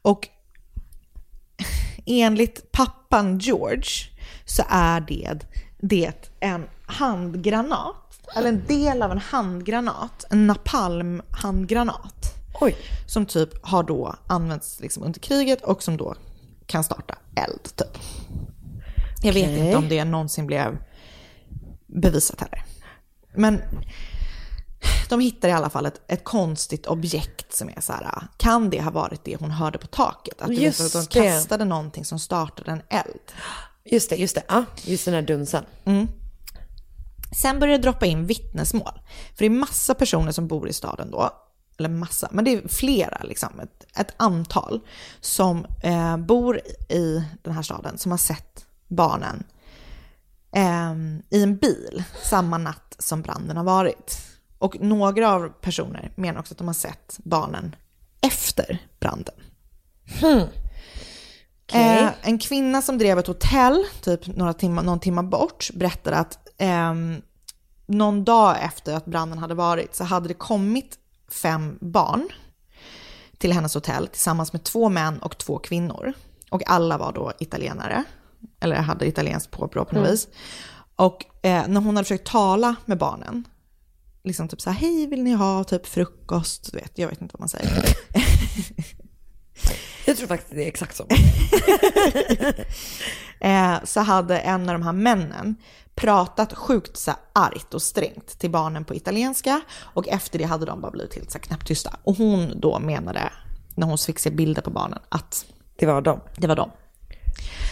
[0.01, 0.28] Och
[2.05, 3.91] enligt pappan George
[4.45, 5.39] så är det,
[5.80, 7.96] det en handgranat,
[8.36, 12.34] eller en del av en handgranat, en napalm-handgranat.
[12.62, 12.76] Oj.
[13.08, 16.16] Som typ har då använts liksom under kriget och som då
[16.66, 17.98] kan starta eld typ.
[19.22, 20.78] Jag vet inte om det någonsin blev
[21.88, 22.64] bevisat heller.
[23.36, 23.62] Men
[25.10, 28.82] de hittar i alla fall ett, ett konstigt objekt som är så här, kan det
[28.82, 30.42] ha varit det hon hörde på taket?
[30.42, 31.30] Att, vet, Just att de det.
[31.30, 33.32] kastade någonting som startade en eld.
[33.84, 34.44] Just det, just det.
[34.48, 35.66] Ja, just den här dunsen.
[37.32, 39.00] Sen börjar det droppa in vittnesmål.
[39.36, 41.30] För det är massa personer som bor i staden då,
[41.80, 44.80] eller massa, men det är flera, liksom, ett, ett antal
[45.22, 46.58] som eh, bor
[46.90, 49.44] i den här staden som har sett barnen
[50.56, 50.94] eh,
[51.30, 54.18] i en bil samma natt som branden har varit.
[54.58, 57.76] Och några av personer menar också att de har sett barnen
[58.22, 59.36] efter branden.
[61.74, 66.38] Eh, en kvinna som drev ett hotell, typ några timmar, någon timme bort, berättade att
[66.57, 67.22] ehm,
[67.86, 70.97] någon dag efter att branden hade varit så hade det kommit
[71.32, 72.30] fem barn
[73.38, 76.13] till hennes hotell tillsammans med två män och två kvinnor.
[76.51, 78.03] Och alla var då italienare,
[78.59, 80.11] eller hade italienskt påbrå på något Mm.
[80.11, 80.28] vis.
[80.95, 83.47] Och eh, när hon hade försökt tala med barnen,
[84.24, 86.72] liksom typ så här, hej vill ni ha typ frukost?
[86.72, 87.84] Du vet, jag vet inte vad man säger.
[90.06, 91.08] Jag tror faktiskt det är exakt så.
[93.47, 95.56] eh, så hade en av de här männen
[95.95, 100.82] pratat sjukt så argt och strängt till barnen på italienska och efter det hade de
[100.82, 101.95] bara blivit helt så knäpptysta.
[102.04, 103.32] Och hon då menade,
[103.76, 105.45] när hon fick se bilder på barnen, att
[105.76, 106.20] det var dem.
[106.36, 106.72] Det var dem.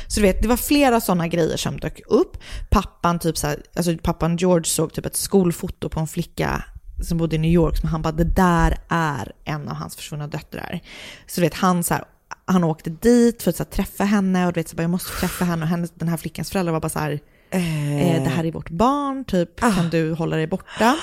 [0.08, 2.38] Så du vet, det var flera sådana grejer som dök upp.
[2.70, 6.64] Pappan, typ så här, alltså pappan George såg typ ett skolfoto på en flicka
[7.04, 10.28] som bodde i New York som han bara, det där är en av hans försvunna
[10.28, 10.80] döttrar.
[11.28, 12.04] Så du vet, han så här,
[12.46, 14.90] han åkte dit för att så här, träffa henne och du vet, så bara, jag
[14.92, 17.20] måste träffa henne och hennes, den här flickans föräldrar var bara så här,
[17.50, 20.96] eh, det här är vårt barn, typ, kan du hålla dig borta?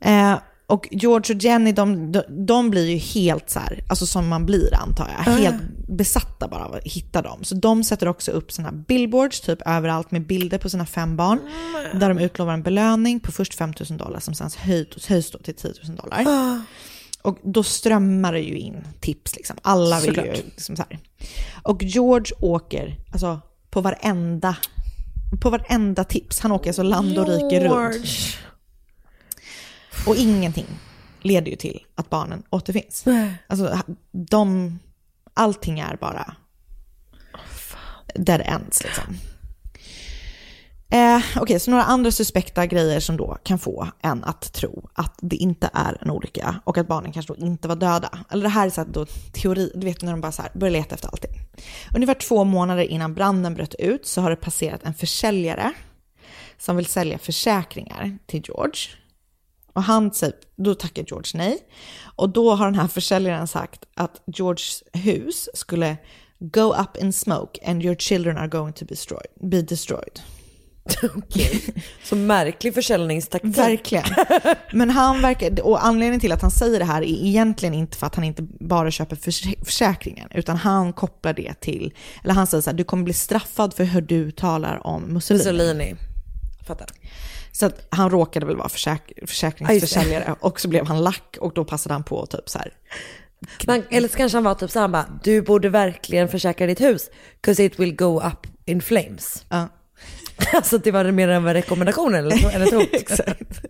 [0.00, 4.28] Eh, och George och Jenny, de, de, de blir ju helt så här, alltså som
[4.28, 5.36] man blir antar jag, Ah.
[5.36, 7.44] helt besatta bara av att hitta dem.
[7.44, 11.38] Så de sätter också upp såna billboards typ överallt med bilder på sina fem barn.
[12.00, 15.38] Där de utlovar en belöning på först 5 000 dollar som sen höjs, höjs då
[15.38, 16.24] till 10 000 dollar.
[16.26, 16.58] Ah.
[17.22, 19.56] Och då strömmar det ju in tips liksom.
[19.62, 20.36] Alla vill ju Såklart.
[20.36, 20.98] liksom så här.
[21.62, 23.40] Och George åker alltså
[23.70, 24.56] på varenda,
[25.40, 26.40] på varenda tips.
[26.40, 28.06] Han åker alltså land och rike runt.
[30.06, 30.66] Och ingenting
[31.20, 33.04] leder ju till att barnen återfinns.
[33.46, 33.78] Alltså,
[34.12, 34.78] de,
[35.34, 36.34] allting är bara
[38.14, 39.16] dead ends liksom.
[40.92, 45.14] Eh, Okej, så några andra suspekta grejer som då kan få en att tro att
[45.20, 48.18] det inte är en olycka och att barnen kanske då inte var döda.
[48.30, 50.72] Eller det här är så då teori, du vet när de bara så här börjar
[50.72, 51.30] leta efter allting.
[51.94, 55.72] Ungefär två månader innan branden bröt ut så har det passerat en försäljare
[56.58, 58.80] som vill sälja försäkringar till George.
[59.72, 61.58] Och han säger, då tackar George nej.
[62.16, 65.96] Och då har den här försäljaren sagt att Georges hus skulle
[66.38, 69.28] go up in smoke and your children are going to be destroyed.
[69.40, 70.20] Be destroyed.
[72.04, 73.58] Så märklig försäljningstaktik.
[73.58, 74.04] Verkligen.
[74.72, 78.06] Men han verkar, och anledningen till att han säger det här är egentligen inte för
[78.06, 82.62] att han inte bara köper förs- försäkringen, utan han kopplar det till, eller han säger
[82.62, 85.44] så här, du kommer bli straffad för hur du talar om Mussolini.
[85.44, 85.94] Mussolini.
[86.66, 86.86] Fattar.
[87.52, 91.94] Så han råkade väl vara försäk- försäkringsförsäljare och så blev han lack och då passade
[91.94, 92.72] han på typ så här.
[93.66, 97.10] Man, eller så kanske han var typ såhär bara, du borde verkligen försäkra ditt hus,
[97.42, 99.44] 'cause it will go up in flames.
[99.48, 99.68] Ja.
[100.52, 102.88] alltså det var mer än en rekommendation eller, eller ett hot.
[102.92, 103.64] Exakt.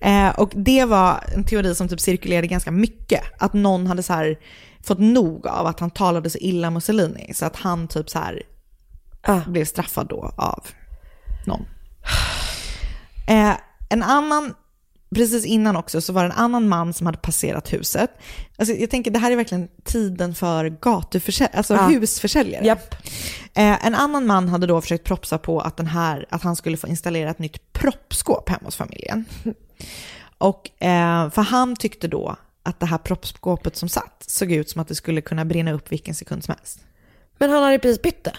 [0.00, 3.22] Eh, och det var en teori som typ cirkulerade ganska mycket.
[3.38, 4.34] Att någon hade så
[4.84, 7.34] fått nog av att han talade så illa Mussolini.
[7.34, 8.42] Så att han typ så här
[9.46, 10.66] blev straffad då av
[11.46, 11.66] någon.
[13.28, 13.54] Eh,
[13.88, 14.54] en annan
[15.14, 18.10] precis innan också så var det en annan man som hade passerat huset.
[18.56, 21.86] Alltså, jag tänker det här är verkligen tiden för gatuförsäljare, alltså Ja.
[21.86, 22.66] husförsäljare.
[22.66, 22.94] Japp.
[23.54, 26.76] Eh, en annan man hade då försökt propsa på att, den här, att han skulle
[26.76, 29.24] få installera ett nytt proppskåp hemma hos familjen.
[30.38, 34.80] Och, eh, för han tyckte då att det här proppskåpet som satt såg ut som
[34.80, 36.80] att det skulle kunna brinna upp vilken sekund som helst.
[37.38, 38.36] Men han hade precis bytt det.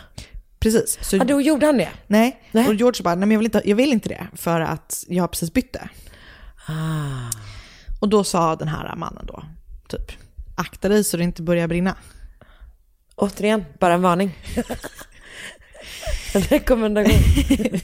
[0.60, 0.98] Precis.
[1.02, 1.90] Så, Ja, då gjorde han det.
[2.08, 2.42] nej.
[2.52, 2.68] Nej.
[2.68, 5.24] och George bara, nej men jag vill, inte, jag vill inte det för att jag
[5.24, 5.90] har precis bytt det.
[6.66, 7.30] Ah.
[8.00, 9.44] Och då sa den här mannen då,
[9.88, 10.12] typ,
[10.56, 11.96] akta dig så det inte börjar brinna.
[13.16, 14.38] Återigen, bara en varning.
[16.34, 17.20] en rekommendation.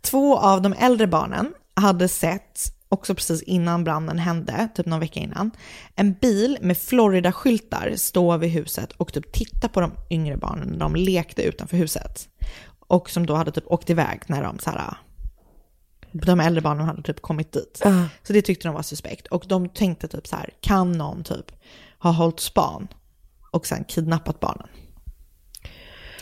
[0.00, 5.20] Två av de äldre barnen hade sett, också precis innan branden hände, typ någon vecka
[5.20, 5.50] innan,
[5.94, 10.78] en bil med Florida-skyltar stå vid huset och typ titta på de yngre barnen när
[10.78, 12.28] de lekte utanför huset.
[12.88, 14.96] Och som då hade typ åkt iväg när de så här,
[16.24, 17.80] de äldre barnen hade typ kommit dit.
[17.84, 18.08] Ja.
[18.22, 19.26] Så det tyckte de var suspekt.
[19.26, 21.52] Och de tänkte typ så här, kan någon typ
[21.98, 22.88] ha hållit span
[23.50, 24.68] och sen kidnappat barnen?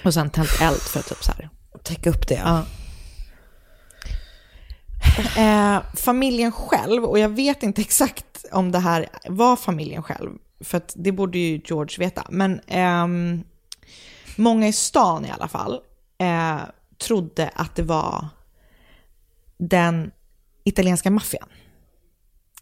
[0.04, 1.50] Och sen tänt eld för att typ så här,
[1.82, 2.34] Täcka upp det.
[2.44, 2.64] Ja.
[5.36, 10.30] Eh, familjen själv, och jag vet inte exakt om det här var familjen själv,
[10.60, 13.44] för att det borde ju George veta, men ehm,
[14.36, 15.80] många i stan i alla fall
[16.18, 16.58] eh,
[16.98, 18.28] trodde att det var
[19.58, 20.10] den
[20.64, 21.48] italienska maffian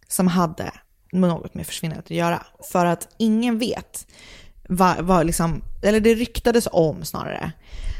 [0.08, 0.72] som hade
[1.12, 2.46] något med försvinnandet att göra.
[2.72, 4.06] För att ingen vet
[4.68, 7.52] vad, vad liksom, eller det ryktades om snarare,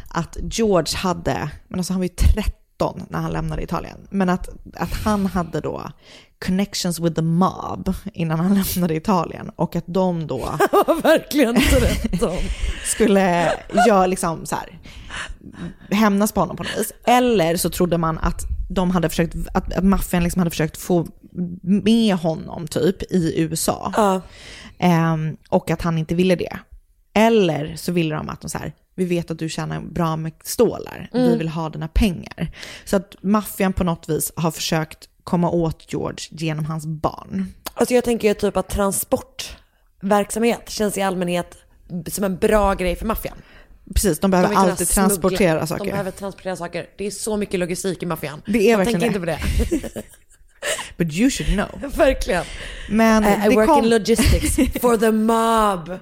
[0.08, 4.48] att George hade, men alltså han var ju 13 när han lämnade Italien, men att,
[4.74, 5.92] att han hade då
[6.46, 10.38] connections with the mob innan han lämnade Italien och att de då
[11.02, 11.60] Verkligen
[12.84, 13.52] skulle
[13.86, 14.78] göra liksom så här,
[15.90, 16.92] hämnas på honom på något vis.
[17.04, 18.42] Eller så trodde man att
[18.74, 21.06] de hade försökt, att, att maffian liksom hade försökt få
[21.62, 23.92] med honom typ i USA.
[23.96, 24.20] Ja.
[24.78, 26.58] Ehm, och att han inte ville det.
[27.14, 30.32] Eller så ville de att de så här, vi vet att du tjänar bra med
[30.44, 32.50] stålar, vi vill ha dina pengar.
[32.84, 37.46] Så att maffian på något vis har försökt komma åt George genom hans barn.
[37.74, 41.56] Alltså jag tänker ju typ att transportverksamhet känns i allmänhet
[42.06, 43.36] som en bra grej för maffian.
[43.94, 45.84] Precis, de De behöver kunna alltid transportera saker.
[45.84, 46.86] De behöver transportera saker.
[46.98, 48.42] Det är så mycket logistik i maffian.
[48.46, 49.32] Det är verkligen tänker det.
[49.32, 50.02] inte på det.
[50.96, 51.90] But you should know.
[51.96, 52.44] Verkligen.
[52.90, 53.84] Men I, I work kom...
[53.84, 55.98] in logistics for the mob.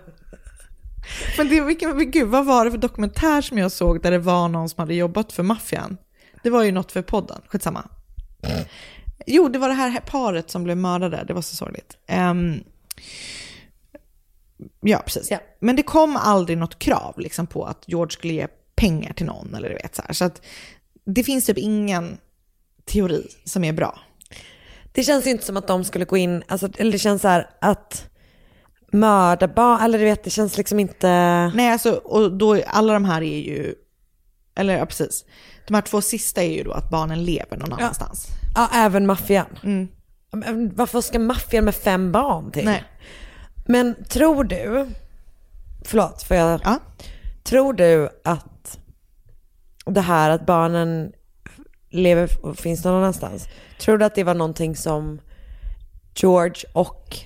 [1.36, 4.18] Men det, vilken, men gud, vad var det för dokumentär som jag såg där det
[4.18, 5.96] var någon som hade jobbat för maffian?
[6.42, 7.88] Det var ju något för podden, skitsamma.
[9.26, 11.96] Jo, det var det här paret som blev mördade, det var så sorgligt.
[12.06, 12.64] Ehm,
[14.80, 15.30] ja, precis.
[15.30, 15.38] Ja.
[15.60, 19.54] Men det kom aldrig något krav liksom, på att George skulle ge pengar till någon
[19.54, 20.12] eller du vet så här.
[20.12, 20.42] Så att
[21.04, 22.18] det finns typ ingen
[22.84, 24.00] teori som är bra.
[24.92, 27.28] Det känns ju inte som att de skulle gå in, alltså, eller det känns så
[27.28, 28.06] här att
[28.92, 31.08] mörda barn, eller du vet det känns liksom inte...
[31.54, 33.74] Nej, alltså, och då, alla de här är ju,
[34.54, 35.24] eller ja, precis.
[35.66, 38.26] De här två sista är ju då att barnen lever någon annanstans.
[38.54, 39.58] Ja, även maffian.
[39.62, 39.88] Mm.
[40.74, 42.64] Varför ska maffian med fem barn till?
[42.64, 42.84] Nej.
[43.70, 44.86] Men tror du,
[45.84, 46.78] förlåt, för jag, Ja.
[47.44, 48.78] tror du att
[49.86, 51.12] det här att barnen
[51.90, 53.48] lever och finns någon annanstans,
[53.80, 55.20] tror du att det var någonting som
[56.14, 57.16] George och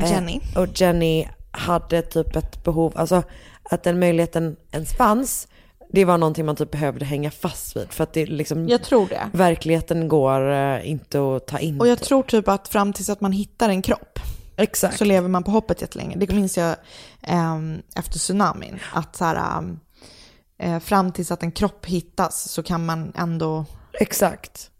[0.00, 0.40] eh, Jenny.
[0.56, 3.22] och Jenny hade typ ett behov, alltså
[3.70, 5.48] att den möjligheten ens fanns,
[5.92, 9.08] det var någonting man typ behövde hänga fast vid för att det liksom, Jag tror
[9.08, 9.28] det.
[9.32, 11.80] verkligheten går eh, inte att ta in.
[11.80, 14.18] Och jag tror typ att fram tills att man hittar en kropp
[14.62, 14.98] Exakt.
[14.98, 16.16] så lever man på hoppet jättelänge.
[16.16, 16.76] Det minns jag
[17.22, 18.78] ehm, efter tsunamin.
[18.92, 19.78] Att så här, ehm,
[20.58, 23.64] eh, fram tills att en kropp hittas så kan man ändå...
[24.00, 24.70] Exakt.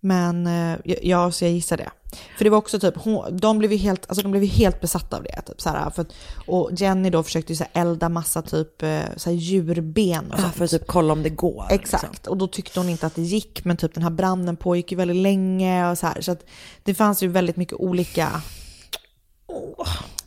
[0.00, 1.90] Men eh, ja, så jag gissar det.
[2.38, 4.80] För det var också typ, hon, de blev ju helt, alltså de blev ju helt
[4.80, 5.40] besatta av det.
[5.46, 6.12] Typ, så här, för, att-
[6.46, 10.38] och Jenny då försökte ju så här, elda massa typ eh, så här, djurben och
[10.38, 10.54] Ja, sånt.
[10.54, 11.66] för att typ kolla om det går.
[11.70, 12.30] Exakt, liksom.
[12.30, 14.96] och då tyckte hon inte att det gick, men typ den här branden pågick ju
[14.98, 16.20] väldigt länge och så här.
[16.20, 16.44] Så att
[16.82, 18.42] det fanns ju väldigt mycket olika...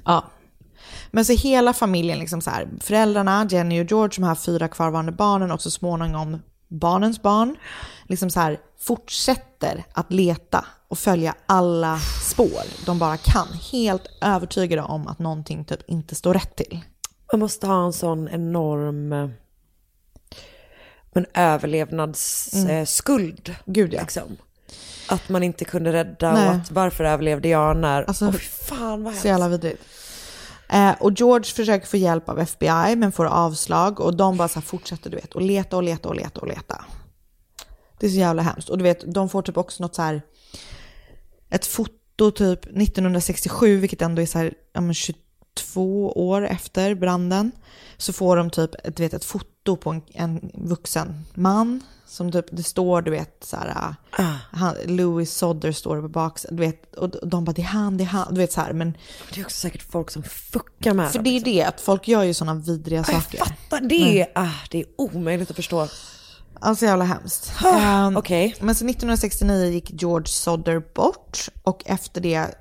[0.06, 0.24] Ja.
[1.12, 5.12] Men så hela familjen, liksom så här, föräldrarna, Jenny och George, de här fyra kvarvarande
[5.12, 7.56] barnen och så småningom barnens barn,
[8.08, 13.48] liksom så här, fortsätter att leta och följa alla spår de bara kan.
[13.72, 16.80] Helt övertygade om att någonting typ inte står rätt till.
[17.32, 19.30] Man måste ha en sån enorm eh,
[21.14, 23.50] men överlevnadsskuld.
[23.50, 23.60] Mm.
[23.66, 24.02] Gud ja.
[24.02, 24.38] liksom.
[25.08, 26.50] Att man inte kunde rädda Nej.
[26.50, 28.04] och att varför överlevde jag när...
[28.04, 29.64] Alltså, fy fan vad Så jävla hemskt.
[29.64, 29.84] vidrigt.
[30.70, 34.62] Eh, och George försöker få hjälp av FBI men får avslag och de bara så
[34.62, 36.86] fortsätter du vet och leta och leta och leta och leta.
[38.00, 38.70] Det är så jävla hemskt.
[38.70, 40.22] Och du vet, de får typ också något så här
[41.50, 47.52] ett foto typ 1967, vilket ändå är så här, ja, men 22 år efter branden,
[47.98, 51.84] så får de typ ett, vet, ett foto på en, en vuxen man.
[52.08, 53.96] Som typ, det står, du vet, så här,
[54.52, 58.04] han, Louis Sodder står på baksidan, du vet, och de bara det är han, det
[58.04, 58.98] är han, du vet så här, men...
[59.34, 61.54] Det är också säkert folk som fuckar med För dem, det är liksom.
[61.54, 63.38] det, att folk gör ju sådana vidriga saker.
[63.38, 65.88] Jag fattar, det är, ah, det är omöjligt att förstå.
[66.60, 67.54] Alltså jävla hemskt.
[67.64, 68.56] Ah, Ehm, Okej.
[68.60, 72.56] Men så 1969 gick George Sodder bort och efter det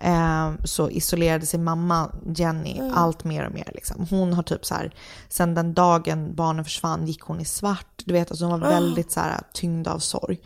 [0.00, 2.92] ehm, så isolerade sig mamma Jenny Mm.
[2.94, 3.70] allt mer och mer.
[3.74, 4.06] Liksom.
[4.10, 4.94] Hon har typ så här,
[5.28, 8.02] sen den dagen barnen försvann gick hon i svart.
[8.04, 8.70] Du vet, alltså hon var Ah.
[8.70, 10.40] väldigt så här tyngd av sorg.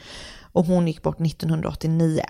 [0.52, 2.22] Och hon gick bort 1989.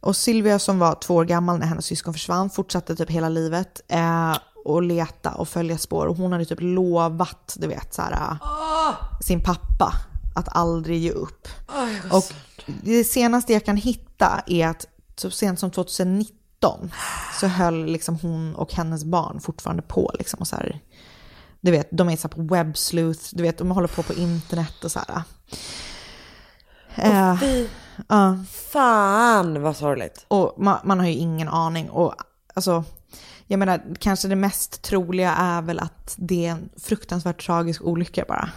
[0.00, 3.80] Och Sylvia som var två år gammal när hennes syskon försvann fortsatte typ hela livet
[3.88, 6.06] eh, och leta och följa spår.
[6.06, 8.36] Och hon hade typ lovat, du vet, så här, eh,
[9.20, 9.92] sin pappa
[10.34, 11.48] att aldrig ge upp.
[12.12, 12.24] och
[12.82, 14.86] det senaste jag kan hitta är att
[15.20, 16.90] så sent som 2019
[17.40, 20.80] så höll liksom hon och hennes barn fortfarande på liksom och så här,
[21.60, 24.92] du vet, de är så på webbsleuth, du vet, de håller på på internet och
[24.92, 25.22] så här.
[26.94, 27.64] Eh,
[28.08, 28.38] ja.
[28.72, 30.24] Fan vad sorgligt.
[30.28, 31.90] Och man, man har ju ingen aning.
[31.90, 32.14] Och
[32.54, 32.84] alltså,
[33.46, 38.24] jag menar, kanske det mest troliga är väl att det är en fruktansvärt tragisk olycka
[38.28, 38.50] bara.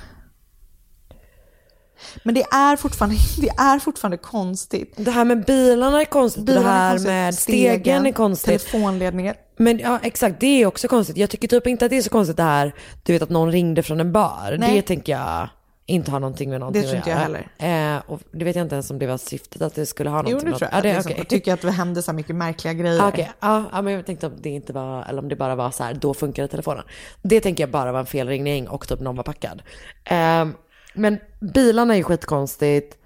[2.23, 4.93] Men det är fortfarande, det är fortfarande konstigt.
[4.97, 8.45] Det här med bilarna är konstigt, Bilarna det är här konstigt, med stegen, är konstigt.
[8.45, 9.35] Telefonledningar.
[9.57, 11.17] Men ja, exakt, det är också konstigt.
[11.17, 12.73] Jag tycker typ inte att det är så konstigt det här,
[13.03, 14.55] du vet att någon ringde från en bar.
[14.59, 14.75] Nej.
[14.75, 15.49] Det tänker jag
[15.91, 17.95] inte har någonting med någonting Det tror inte jag göra.
[17.95, 20.17] Eh, och det vet jag inte ens om det var syftet att det skulle ha
[20.21, 20.77] någonting Jo, det tror jag.
[20.77, 21.17] Ja, det.
[21.17, 23.01] Jag tycker att det hände så mycket märkliga grejer.
[23.01, 25.55] Ah, Okej, ja, ja, men jag tänkte om det inte var, eller om det bara
[25.55, 26.83] var så här, då funkade telefonen.
[27.21, 29.61] Det tänker jag bara var en felringning och typ någon var packad.
[30.03, 30.53] Ehm,
[30.93, 32.97] men bilarna är ju skitkonstigt.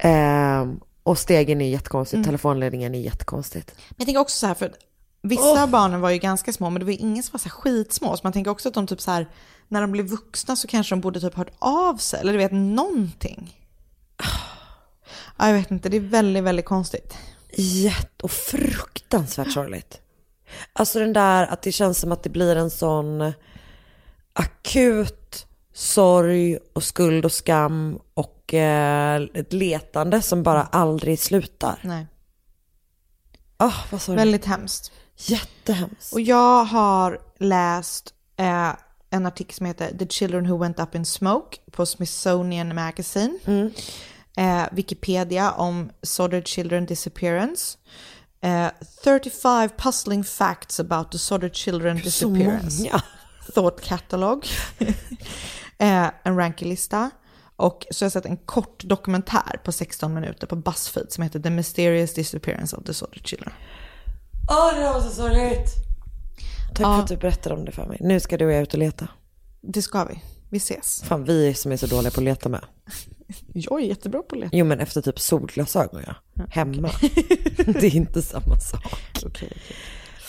[0.00, 2.24] Ehm, och stegen är jättekonstigt, Mm.
[2.24, 3.74] telefonledningen är jättekonstigt.
[3.76, 4.72] Men jag tänker också så här, för
[5.22, 7.44] vissa av barnen var ju ganska små, men det var ju ingen som var så
[7.44, 8.16] här skitsmå.
[8.16, 9.28] Så man tänker också att de typ så här,
[9.68, 12.52] när de blev vuxna så kanske de borde typ hört av sig, eller du vet,
[12.52, 13.56] någonting.
[15.38, 17.16] Ja, jag vet inte, det är väldigt, väldigt konstigt.
[17.56, 20.00] Jätte och fruktansvärt sorgligt.
[20.72, 23.32] Alltså den där att det känns som att det blir en sån
[24.32, 25.46] akut
[25.80, 31.78] sorg och skuld och skam och eh, ett letande som bara aldrig slutar.
[31.82, 32.06] Nej.
[33.56, 34.16] Ah, vad.
[34.16, 34.92] Väldigt hemskt.
[35.16, 36.12] Jättehemskt.
[36.12, 38.70] Och jag har läst eh,
[39.10, 43.38] en artikel som heter The Children Who Went Up in Smoke på Smithsonian Magazine.
[44.36, 47.78] Eh, Wikipedia om Sodder Children Disappearance.
[48.42, 48.66] Eh,
[49.04, 52.82] 35 puzzling facts about the Sodder Children Så Disappearance.
[52.82, 53.02] många.
[53.54, 54.46] Thought Catalog.
[55.80, 57.10] eh, en rankinglista.
[57.56, 61.40] Och så har jag sett en kort dokumentär på 16 minuter på Buzzfeed som heter
[61.40, 63.52] The Mysterious Disappearance of the Sodder Children.
[64.50, 65.70] Åh, det var så sorgligt.
[66.74, 66.94] Tack Ja.
[66.94, 67.96] för att du berättade om det för mig.
[68.00, 69.08] Nu ska du och jag ut och leta.
[69.60, 70.22] Det ska vi.
[70.48, 71.02] Vi ses.
[71.02, 72.64] Fan, vi som är så dåliga på att leta med.
[73.54, 74.56] Jag är jättebra på att leta.
[74.56, 76.14] Jo, men efter typ solglasögon, ja.
[76.48, 76.90] Hemma.
[77.56, 78.92] det är inte samma sak.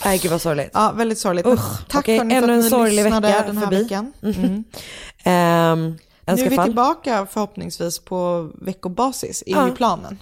[0.04, 0.70] Nej, gud vad sorgligt.
[0.74, 1.46] Ja, väldigt sorgligt.
[1.46, 3.82] Usch, Tack okej, hörni för att ni sorglig lyssnade vecka den här förbi.
[3.82, 4.12] veckan.
[4.22, 4.64] Mm.
[5.24, 5.96] Ehm,
[6.26, 9.66] Nu är vi tillbaka förhoppningsvis på veckobasis, är Ja.
[9.68, 10.18] ju planen.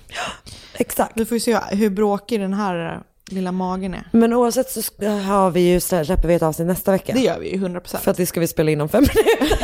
[0.75, 1.13] Exakt.
[1.15, 3.01] Vi får ju se hur bråkig den här eh,
[3.35, 4.09] lilla magen är.
[4.13, 7.13] Men oavsett så har vi ju, släpper vi ett avsnitt nästa vecka.
[7.13, 7.97] Det gör vi ju, 100%.
[7.97, 9.57] För att det ska vi spela in om fem minuter.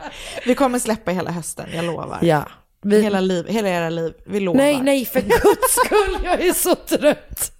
[0.46, 2.18] Vi kommer släppa hela hösten, jag lovar.
[2.22, 2.42] Ja.
[2.82, 3.02] Vi...
[3.02, 4.56] Hela, liv, hela era liv, vi lovar.
[4.60, 7.52] Nej, nej, för guds skull, jag är så trött.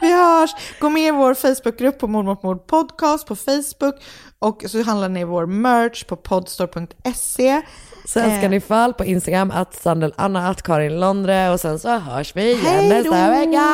[0.00, 0.50] Vi hörs!
[0.80, 3.94] Gå med i vår Facebookgrupp på Mord mot mord podcast på Facebook
[4.38, 7.62] och så handlar ni vår merch på podstore.se.
[8.04, 8.50] Sen ska Eh.
[8.50, 12.52] ni fall på Instagram, att Sandel Anna, att Karin Londre och sen så hörs vi
[12.52, 13.66] igen nästa vecka.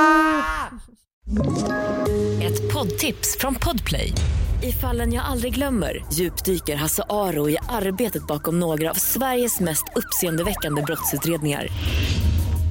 [2.43, 4.13] Ett poddtips från Podplay.
[4.63, 9.85] I fallen jag aldrig glömmer djupdyker Hasse Aro i arbetet bakom några av Sveriges mest
[9.95, 11.69] uppseendeväckande brottsutredningar.